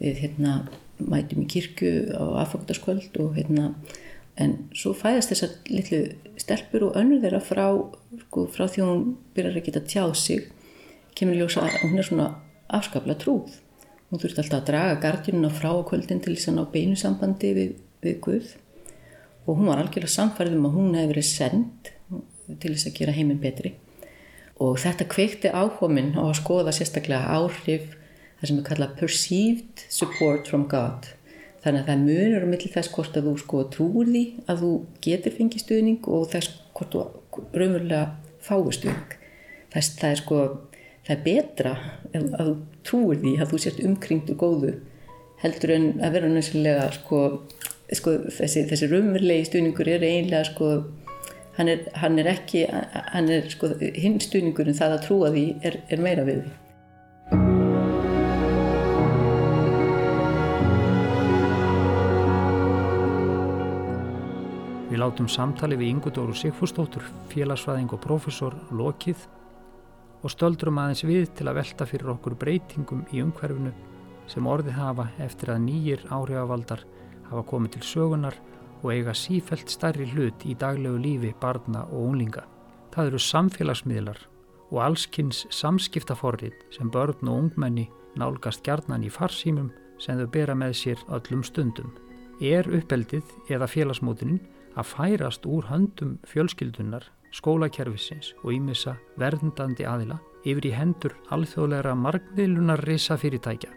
[0.02, 0.58] Við hérna,
[1.00, 3.72] mætum í kirkju á aðfangtaskvöld og hérna,
[4.38, 6.02] en svo fæðast þessar litlu
[6.38, 7.66] stelpur og önnur þeirra frá,
[8.28, 10.46] sko, frá því hún byrjar að geta tjáð sig,
[11.18, 12.28] kemur ljósa að hún er svona
[12.78, 13.58] afskaplega trúð.
[14.08, 17.52] Hún þurfti alltaf að draga gardjununa frá á kvöldin til þess að ná beinu sambandi
[17.58, 17.74] við,
[18.06, 18.54] við Guð.
[19.48, 21.92] Og hún var algjörlega samfærið um að hún hefði verið sendt
[22.48, 23.74] til þess að gera heiminn betri.
[24.64, 27.94] Og þetta kveikti áhóminn á að skoða sérstaklega áhrif
[28.38, 31.10] það sem er kallað perceived support from God
[31.68, 34.72] þannig að það munur á milli þess hvort að þú sko trúur því að þú
[35.08, 37.06] getur fengið stuðning og þess hvort þú
[37.60, 38.04] raunverulega
[38.48, 39.18] fáið stuðning
[39.76, 40.44] þess það er sko
[41.08, 41.74] það er betra
[42.18, 42.54] að þú
[42.90, 44.78] trúur því að þú sért umkringt og góðu
[45.44, 47.20] heldur en að vera næsilega sko,
[47.94, 50.72] sko þessi, þessi raunverulegi stuðningur er einlega sko
[51.58, 52.66] hann er, hann er ekki,
[53.14, 56.56] hann er sko, hinn stuðningurinn það að trúa því er, er meira við því.
[64.98, 69.28] Við látum samtali við Ingudóru Sigfúsdóttur, félagsfæðing og profesor lokið
[70.26, 73.76] og stöldrum aðeins við til að velta fyrir okkur breytingum í umhverfinu
[74.26, 76.82] sem orði hafa eftir að nýjir áhrifavaldar
[77.28, 78.40] hafa komið til sögunar
[78.80, 82.48] og eiga sífelt starri hlut í daglegu lífi barna og unglinga.
[82.90, 84.26] Það eru samfélagsmiðlar
[84.72, 87.86] og allskynns samskiptaforrið sem börn og ungmenni
[88.18, 89.70] nálgast gjarnan í farsýmum
[90.02, 91.94] sem þau bera með sér öllum stundum.
[92.42, 94.42] Er uppeldið eða félagsmótunin
[94.78, 97.04] að færast úr höndum fjölskyldunar,
[97.34, 103.74] skólakerfisins og ímissa verðndandi aðila yfir í hendur alþjóðleira margmiðlunar risa fyrirtækja.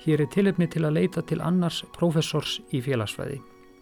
[0.00, 3.40] Hér er tilefni til að leita til annars professors í félagsfæði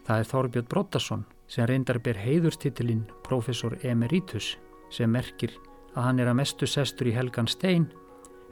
[0.09, 4.55] Það er Þorbjörn Brottason sem reyndar ber heiðurstitilinn Professor Emeritus
[4.89, 5.53] sem merkir
[5.93, 7.85] að hann er að mestu sestur í Helgan Stein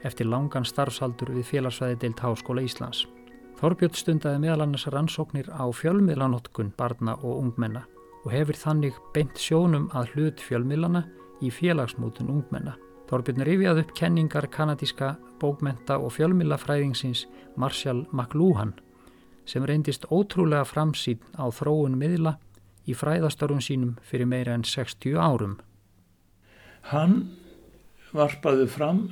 [0.05, 3.07] eftir langan starfsaldur við félagsfæði deilt Háskóla Íslands.
[3.57, 7.87] Þorbjörn stundaði meðal annars rannsóknir á fjölmiðlanotkun barna og ungmenna
[8.19, 11.01] og hefur þannig beint sjónum að hlut fjölmiðlana
[11.41, 12.75] í félagsmótun ungmenna.
[13.09, 17.25] Þorbjörn rifjað upp kenningar kanadíska bókmenta og fjölmiðlafræðingsins
[17.57, 18.75] Marshall McLuhan
[19.49, 22.35] sem reyndist ótrúlega framsýn á þróun miðla
[22.85, 25.57] í fræðastörfum sínum fyrir meira en 60 árum.
[26.93, 27.31] Hann
[28.13, 29.07] varpaði fram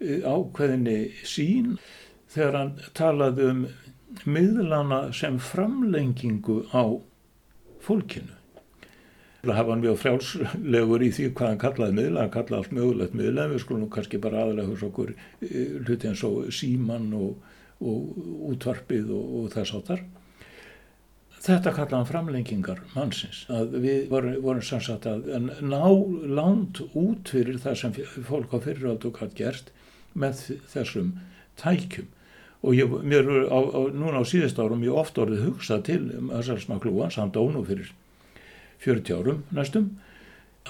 [0.00, 1.76] eh, ákveðinni sín
[2.32, 3.64] þegar hann talaði um
[4.28, 6.84] miðlana sem framlengingu á
[7.82, 8.38] fólkinu.
[9.42, 13.16] Það hafa hann mjög frjálslegur í því hvað hann kallaði miðla, hann kallaði allt mögulegt
[13.18, 17.48] miðla, við skulum kannski bara aðalega hos okkur eh, hluti eins og síman og,
[17.82, 18.20] og
[18.52, 20.04] útvarpið og, og þess áttar.
[21.42, 25.26] Þetta kallaði hann framlengingar mannsins, að við vorum, vorum sannsagt að
[25.58, 25.82] ná
[26.38, 29.74] lánt út fyrir það sem fólk á fyriraldu hatt gert
[30.14, 31.16] með þessum
[31.58, 32.12] tækjum
[32.62, 36.30] og ég, mér á, á, núna á síðust árum ég ofta orðið hugsað til um
[36.30, 37.90] Össars Maklúans, hann dónu fyrir
[38.82, 39.90] 40 árum næstum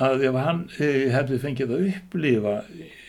[0.00, 2.56] að ef hann e, hefði fengið að upplifa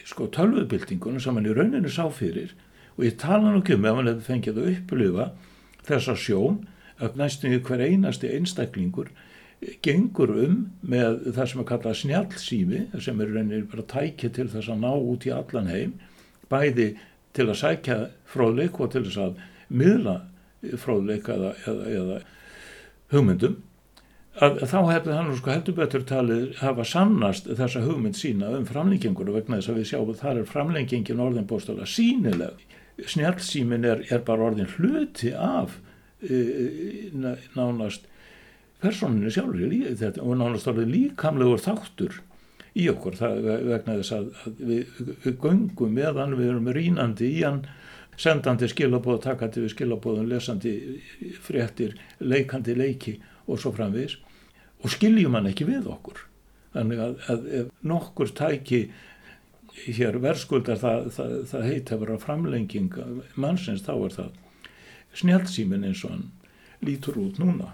[0.07, 2.51] sko tölvubildingunum sem hann í rauninu sá fyrir
[2.97, 5.29] og ég tala nú ekki um ef hann hefði fengið að upplifa
[5.87, 6.59] þessa sjón
[7.03, 9.13] að næstum við hver einasti einstaklingur
[9.85, 14.71] gengur um með það sem er kallað snjálfsými sem er rauninu bara tækið til þess
[14.73, 15.95] að ná út í allan heim
[16.51, 16.89] bæði
[17.33, 20.17] til að sækja fróðleik og til þess að miðla
[20.79, 22.19] fróðleik eða, eða, eða
[23.13, 23.57] hugmyndum
[24.33, 28.67] að, að þá hefði hann sko heldur betur talið hafa sannast þessa hugmynd sína um
[28.69, 32.63] framlengingur vegna þess að við sjáum að það er framlengingin orðinbóstala sínileg
[33.09, 35.79] snjálfsímin er, er bara orðin hluti af
[36.21, 37.09] e,
[37.57, 38.05] nánast
[38.83, 42.21] personinu sjálfur og nánast orðin líkamlegur þáttur
[42.73, 47.41] í okkur það, vegna þess að, að við, við göngum meðan við erum rínandi í
[47.45, 47.63] hann
[48.19, 50.73] sendandi skilabóð, takandi við skilabóðum lesandi
[51.41, 53.17] fréttir leikandi leiki
[53.47, 54.19] og svo framvis
[54.83, 56.25] og skiljum hann ekki við okkur.
[56.73, 58.83] Þannig að, að ef nokkur tæki
[59.73, 62.97] hér verðskuldar það, það, það heit að vera framlenging
[63.39, 64.31] mannsins þá er það
[65.21, 66.27] snjálfsýmin eins og hann
[66.85, 67.73] lítur út núna.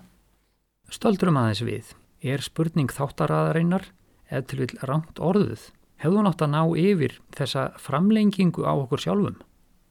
[0.91, 1.95] Stöldrum aðeins við.
[2.19, 3.87] Er spurning þáttaraðarinnar
[4.29, 5.69] eða til vil rangt orðuð,
[5.99, 9.39] hefðu hún átt að ná yfir þessa framlengingu á okkur sjálfum.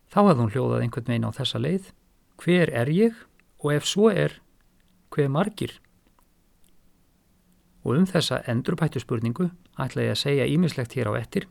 [0.09, 1.91] Þá hefðu hún hljóðað einhvern veginn á þessa leið.
[2.39, 3.21] Hver er ég
[3.61, 4.39] og ef svo er,
[5.13, 5.75] hver margir?
[7.85, 11.49] Og um þessa endurbættu spurningu ætla ég að segja ímislegt hér á ettir,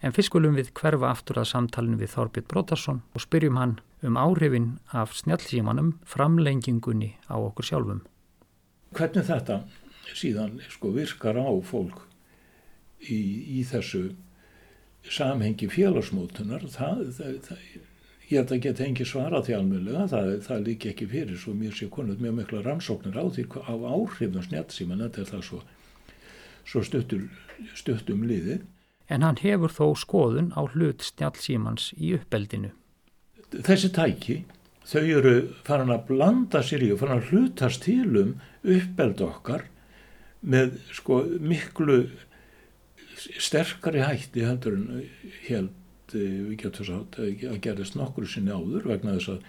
[0.00, 3.76] en fyrst skulum við hverfa aftur að samtalinu við Þorbjörn Brotarsson og spyrjum hann
[4.06, 8.00] um áhrifin af snjálfsímanum framlengingunni á okkur sjálfum.
[8.96, 9.60] Hvernig þetta
[10.16, 12.09] síðan sko virkar á fólk
[13.00, 13.20] í,
[13.60, 14.10] í þessu
[15.10, 17.62] samhengi félagsmótunar það, það, það,
[18.28, 21.76] ég held að geta engi svara því almjölega, það, það líki ekki fyrir svo mér
[21.76, 25.62] sé konut mjög mikla rannsóknir á því á áhrifnum snjálfsíman þetta er það svo,
[26.68, 27.24] svo stuttur,
[27.78, 28.60] stuttum liði
[29.10, 32.70] En hann hefur þó skoðun á hlut snjálfsímans í uppeldinu.
[33.50, 34.36] Þessi tæki,
[34.86, 35.34] þau eru
[35.66, 39.66] farin að blanda sér í og farin að hlutast til um uppeld okkar
[40.40, 42.04] með sko miklu
[43.40, 45.04] sterkari hætti heldur en
[45.46, 49.48] held við getum sátt að gerðist nokkur sinni áður vegna þess að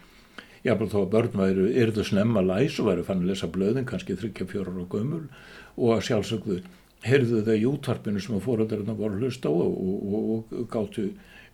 [0.61, 3.87] jáfnveg þó að börn væru, er það snemma læs og væru fann að lesa blöðin,
[3.89, 5.23] kannski þryggja fjórar og gömul
[5.77, 6.59] og að sjálfsögðu
[7.07, 10.67] heyrðu þau í útvarpinu sem að fóröldarinn voru að hlusta á og, og, og, og
[10.69, 11.07] gáttu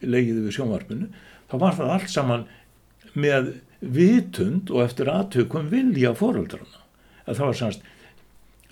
[0.04, 1.08] leiðið við sjónvarpinu.
[1.48, 2.44] Þá var það allt saman
[3.16, 6.76] með vitund og eftir aðtökum vilja fóröldarinn
[7.28, 7.88] að það var sannst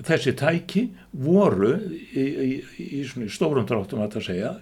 [0.03, 2.49] þessi tæki voru í, í,
[2.83, 4.55] í, í stórum dráttum að það segja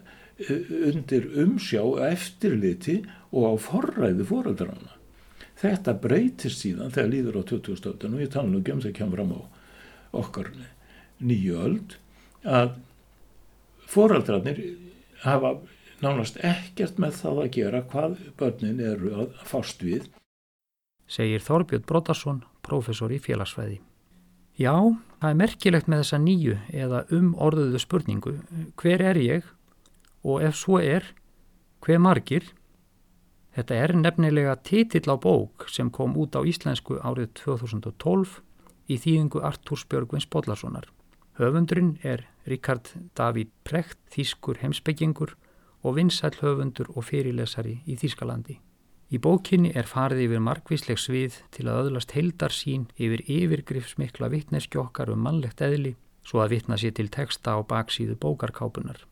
[0.89, 2.99] undir umsjá eftirliti
[3.31, 4.95] og á forræði fóröldrarna.
[5.63, 9.21] Þetta breytist síðan þegar líður á 2000-öldun og ég tala nú ekki um það kemur
[9.21, 9.41] fram á
[10.23, 10.49] okkar
[11.23, 11.95] nýju öld
[12.43, 12.73] að
[13.89, 14.59] fóröldrarnir
[15.23, 15.55] hafa
[16.03, 20.09] nánast ekkert með það að gera hvað börnin eru að fást við.
[21.07, 23.79] Segir Þorbjörn Brotarsson, professor í félagsfæði.
[24.59, 24.73] Já,
[25.23, 28.33] það er merkilegt með þessa nýju eða um orðuðu spurningu.
[28.75, 29.45] Hver er ég
[30.27, 31.05] og ef svo er,
[31.83, 32.49] hver margir?
[33.55, 38.41] Þetta er nefnilega titill á bók sem kom út á íslensku árið 2012
[38.91, 40.89] í þýðingu Artúrs Björgvins Bodlarssonar.
[41.39, 45.37] Höfundurinn er Ríkard Davíð Precht, þýskur heimsbyggingur
[45.83, 48.59] og vinsæl höfundur og fyrirlesari í Þýskalandi.
[49.13, 55.11] Í bókinni er farið yfir markvísleg svið til að öðlast heildar sín yfir yfirgrifsmikla vittneskjokkar
[55.13, 55.93] um mannlegt eðli
[56.25, 59.03] svo að vittna sér til texta á baksíðu bókarkápunar.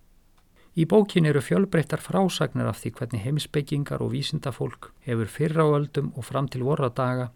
[0.73, 6.13] Í bókinni eru fjölbreyttar frásagnir af því hvernig heimsbyggingar og vísindafólk hefur fyrra á öldum
[6.15, 7.29] og fram til vorradaga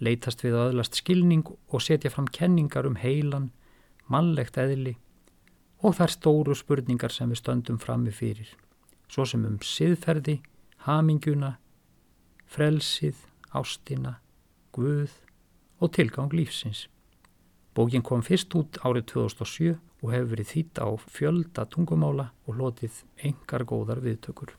[0.00, 3.50] leytast við að öðlast skilning og setja fram kenningar um heilan,
[4.06, 4.96] mannlegt eðli
[5.82, 8.48] og þær stóru spurningar sem við stöndum frammi fyrir,
[9.06, 10.40] svo sem um siðferði,
[10.86, 11.58] haminguna,
[12.48, 13.18] frelsið,
[13.54, 14.18] ástina,
[14.72, 15.12] guð
[15.78, 16.86] og tilgang lífsins.
[17.74, 23.02] Bókin kom fyrst út árið 2007 og hefur verið þýtt á fjölda tungumála og hlotið
[23.28, 24.54] engar góðar viðtökur.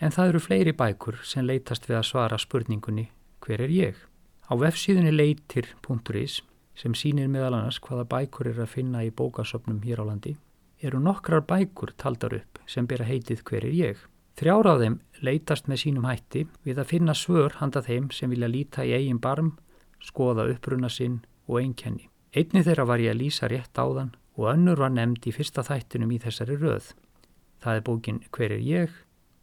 [0.00, 3.08] En það eru fleiri bækur sem leytast við að svara spurningunni
[3.44, 3.96] hver er ég?
[4.48, 6.42] Á vefsíðunni leitir.is
[6.78, 10.36] sem sínir meðal annars hvaða bækur er að finna í bókasöpnum hér á landi
[10.80, 13.98] eru nokkrar bækur taldar upp sem byrja heitið hver er ég.
[14.38, 18.46] Þrjára af þeim leytast með sínum hætti við að finna svör handa þeim sem vilja
[18.46, 19.56] líta í eigin barm,
[19.98, 21.16] skoða uppruna sinn
[21.48, 22.06] og einkenni.
[22.30, 26.12] Einni þeirra var ég að lýsa rétt áðan og önnur var nefnd í fyrsta þættinum
[26.14, 26.92] í þessari röð.
[27.58, 28.94] Það er bókin Hver er ég?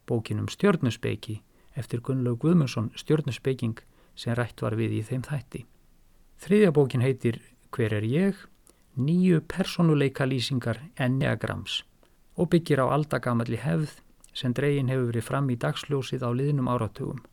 [0.07, 1.41] Bókin um stjörnuspeiki
[1.75, 3.81] eftir Gunnlaug Guðmundsson stjörnuspeiking
[4.15, 5.65] sem rætt var við í þeim þætti.
[6.39, 7.41] Þriðja bókin heitir
[7.75, 8.39] Hver er ég?
[8.95, 11.81] Nýju personuleika lýsingar enneagrams
[12.39, 13.99] og byggir á aldagamalli hefð
[14.35, 17.23] sem dregin hefur verið fram í dagsljósið á liðnum áratugum.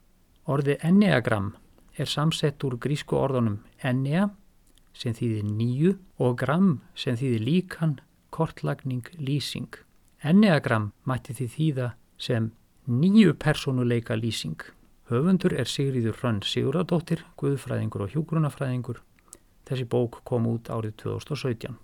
[0.47, 1.53] Orði enneagram
[1.99, 4.29] er samsett úr grísku orðunum ennea
[4.97, 5.93] sem þýðir nýju
[6.23, 7.97] og gram sem þýðir líkan,
[8.31, 9.71] kortlagning, lýsing.
[10.23, 11.89] Enneagram mætti því þýða
[12.19, 12.51] sem
[12.87, 14.59] nýju personuleika lýsing.
[15.11, 19.03] Höfundur er Sigriður Hrönn Siguradóttir, guðfræðingur og hjúgrunafræðingur.
[19.69, 21.75] Þessi bók kom út árið 2017.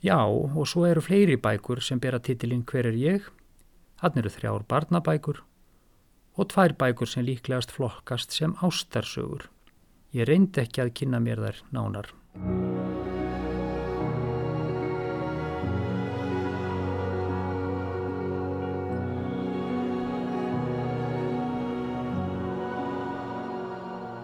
[0.00, 3.28] Já, og svo eru fleiri bækur sem bera titilinn Hver er ég?
[4.00, 5.42] Þann eru þrjár barnabækur
[6.40, 9.50] og tvær bækur sem líklegast flokkast sem ástarsögur.
[10.16, 12.08] Ég reyndi ekki að kynna mér þær nánar.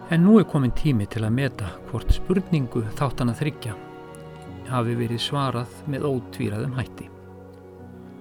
[0.07, 3.73] En nú er komin tími til að meta hvort spurningu þáttan að þryggja
[4.71, 7.11] hafi verið svarað með ótvíraðum hætti.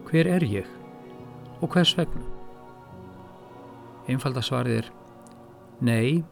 [0.06, 0.74] Hver er ég
[1.60, 2.22] og hvers vegna?
[4.10, 4.90] Einfaldasvarið er
[5.86, 6.22] Nei,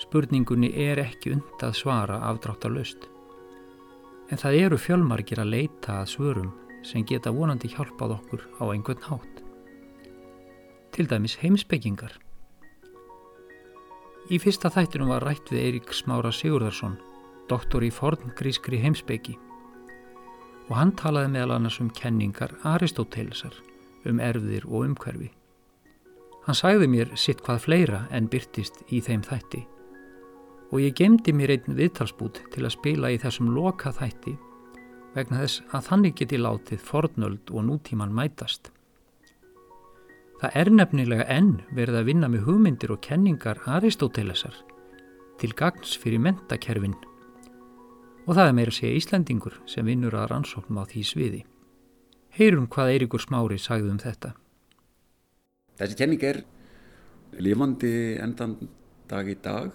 [0.00, 3.08] spurningunni er ekki und að svara afdráttarlaust.
[4.30, 6.52] En það eru fjölmargir að leita að svörum
[6.86, 9.42] sem geta vonandi hjálpað okkur á einhvern hátt.
[10.94, 12.14] Til dæmis heimsbyggingar.
[14.32, 16.96] Í fyrsta þættinum var rætt við Eirík Smára Sigurðarsson,
[17.50, 19.36] doktor í forngrískri heimsbyggi
[20.66, 23.54] og hann talaði meðal annars um kenningar Aristótelesar
[24.10, 25.30] um erfðir og umhverfi.
[26.46, 29.64] Hann sagði mér sitt hvað fleira en byrtist í þeim þætti
[30.72, 34.34] og ég gemdi mér einn viðtalsbút til að spila í þessum loka þætti
[35.14, 38.72] vegna þess að þannig geti látið fornöld og nútíman mætast.
[40.42, 44.58] Það er nefnilega enn verið að vinna með hugmyndir og kenningar Aristótelesar
[45.40, 46.96] til gagns fyrir mentakerfin
[48.26, 51.42] og það er meira að segja Íslandingur sem vinnur að rannsóknum á því sviði.
[52.36, 54.34] Heyrum hvað Eirikur Smári sagði um þetta.
[55.78, 56.42] Þessi kenning er
[57.40, 58.58] lifandi endan
[59.08, 59.70] dag í dag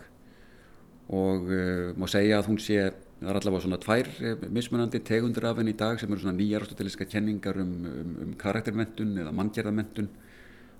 [1.09, 2.77] og uh, má segja að hún sé,
[3.17, 6.37] það er allavega svona tvær uh, mismunandi tegundur af henni í dag sem eru svona
[6.37, 10.13] nýjar aristoteliska kenningar um, um, um karaktermentun eða manngjörðamentun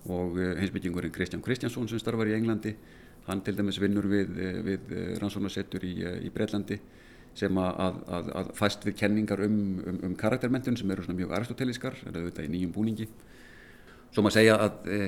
[0.05, 2.75] og uh, heimsbyggingurinn Kristján Kristjánsson sem starfar í Englandi,
[3.25, 4.37] hann til dæmis vinnur við,
[4.69, 6.77] við rannsónasettur í, í Breitlandi
[7.37, 11.35] sem að, að, að fæst við kenningar um, um, um karaktermentun sem eru svona mjög
[11.37, 13.07] aristoteliskar, er auðvitað í nýjum búningi.
[14.11, 14.99] Svo maður segja að e,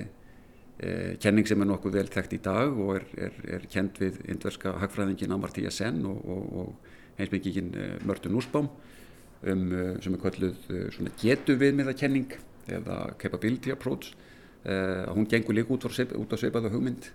[0.80, 0.94] e,
[1.24, 4.78] kenning sem er nokkuð vel þekkt í dag og er, er, er kend við indverska
[4.84, 10.72] hagfræðingin Amartya Sen og, og, og heimsbyggingin e, Mörtu Núsbám um, e, sem er kvölluð
[10.72, 12.38] e, getu viðmiða kenning
[12.72, 14.14] eða capability approach
[14.64, 17.12] e, að hún gengur líka út, út á sveipaða hugmynd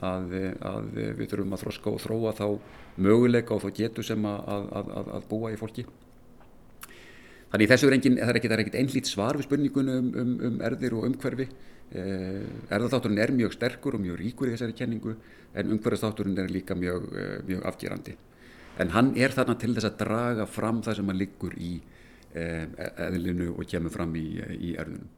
[0.00, 0.88] að, að
[1.18, 2.46] við þurfum að þroska og þróa þá
[3.02, 5.84] möguleika og þá getu sem að, að, að búa í fólki.
[7.52, 10.96] Þannig þessu er engin, það er ekkert, einlít svar við spurningunum um, um, um erðir
[10.96, 11.48] og umhverfi.
[11.92, 15.12] Eh, erðarþátturinn er mjög sterkur og mjög ríkur í þessari kenningu
[15.52, 18.14] en umhverfistátturinn er líka mjög, eh, mjög afgerandi.
[18.80, 21.74] En hann er þarna til þess að draga fram það sem hann liggur í
[22.32, 22.64] eh,
[22.96, 25.10] eðlinu og kemur fram í, í erðunum.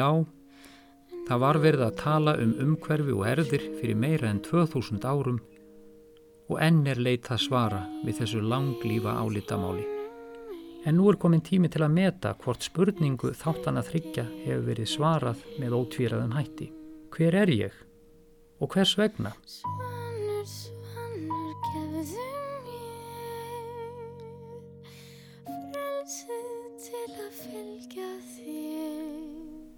[0.00, 0.24] Já,
[1.28, 5.40] það var verið að tala um umhverfi og erðir fyrir meira en 2000 árum
[6.50, 9.84] og enn er leita svara við þessu langlífa álitamáli.
[10.88, 14.92] En nú er komin tími til að meta hvort spurningu þáttan að þryggja hefur verið
[14.94, 16.70] svarað með ótvíraðan hætti.
[17.12, 17.76] Hver er ég?
[18.60, 19.34] Og hvers vegna?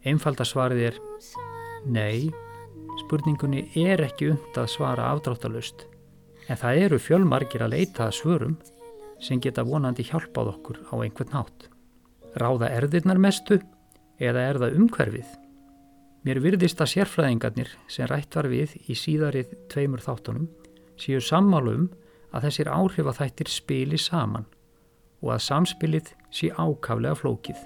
[0.03, 0.97] Einfalda svarið er
[1.87, 2.31] nei,
[3.05, 5.87] spurningunni er ekki und að svara afdráttalust.
[6.51, 8.57] En það eru fjölmargir að leita að svörum
[9.23, 11.69] sem geta vonandi hjálpað okkur á einhvern hátt.
[12.35, 13.61] Ráða erðirnar mestu
[14.19, 15.31] eða er það umhverfið?
[16.27, 20.49] Mér virðist að sérfræðingarnir sem rætt var við í síðarið tveimur þáttunum
[20.99, 21.89] séu sammálu um
[22.33, 24.47] að þessir áhrifaþættir spili saman
[25.23, 27.59] og að samspilið sé ákaflega flókið.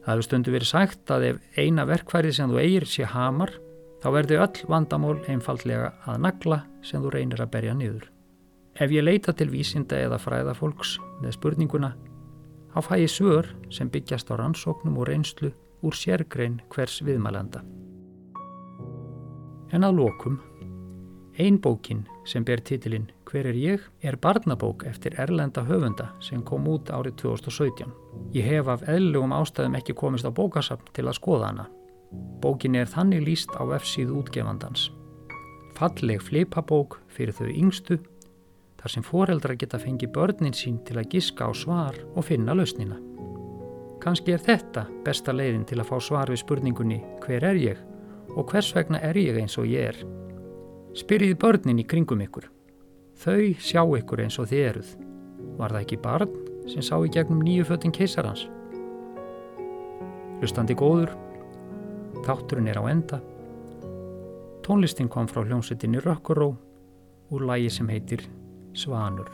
[0.00, 3.52] Það hefur stundu verið sagt að ef eina verkfærið sem þú eigir sé hamar
[4.00, 8.06] þá verði öll vandamál einfaldlega að nagla sem þú reynir að berja niður.
[8.80, 11.90] Ef ég leita til vísinda eða fræðafólks með spurninguna,
[12.72, 15.52] þá fæ ég svör sem byggjast á rannsóknum og reynslu
[15.84, 17.60] úr sérgrein hvers viðmælanda.
[19.70, 20.40] En að lokum,
[21.38, 23.82] ein bókin sem ber titilinn Hver er ég?
[24.02, 27.90] er barnabók eftir Erlenda höfunda sem kom út árið 2017.
[28.34, 31.66] Ég hef af eðlugum ástæðum ekki komist á bókasapn til að skoða hana.
[32.42, 34.88] Bókin er þannig líst á F-síðu útgefandans.
[35.78, 38.00] Falleg flipabók fyrir þau yngstu,
[38.80, 42.98] þar sem foreldrar geta fengið börnin sín til að giska á svar og finna lausnina.
[44.00, 47.86] Kanski er þetta besta leiðin til að fá svar við spurningunni hver er ég
[48.36, 49.98] og hvers vegna er ég eins og ég er.
[50.90, 52.48] Spyrjið börnin í kringum ykkur.
[53.22, 54.88] Þau sjá ykkur eins og þið eruð.
[55.60, 56.32] Var það ekki barn
[56.70, 58.48] sem sá í gegnum nýju föttin keisarans?
[60.42, 61.12] Lustandi góður,
[62.26, 63.20] þátturinn er á enda.
[64.66, 66.56] Tónlistin kom frá hljómsettinni Rökkuró
[67.30, 68.26] úr lægi sem heitir
[68.74, 69.30] Svanur.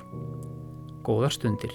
[1.07, 1.73] Góðar stundir.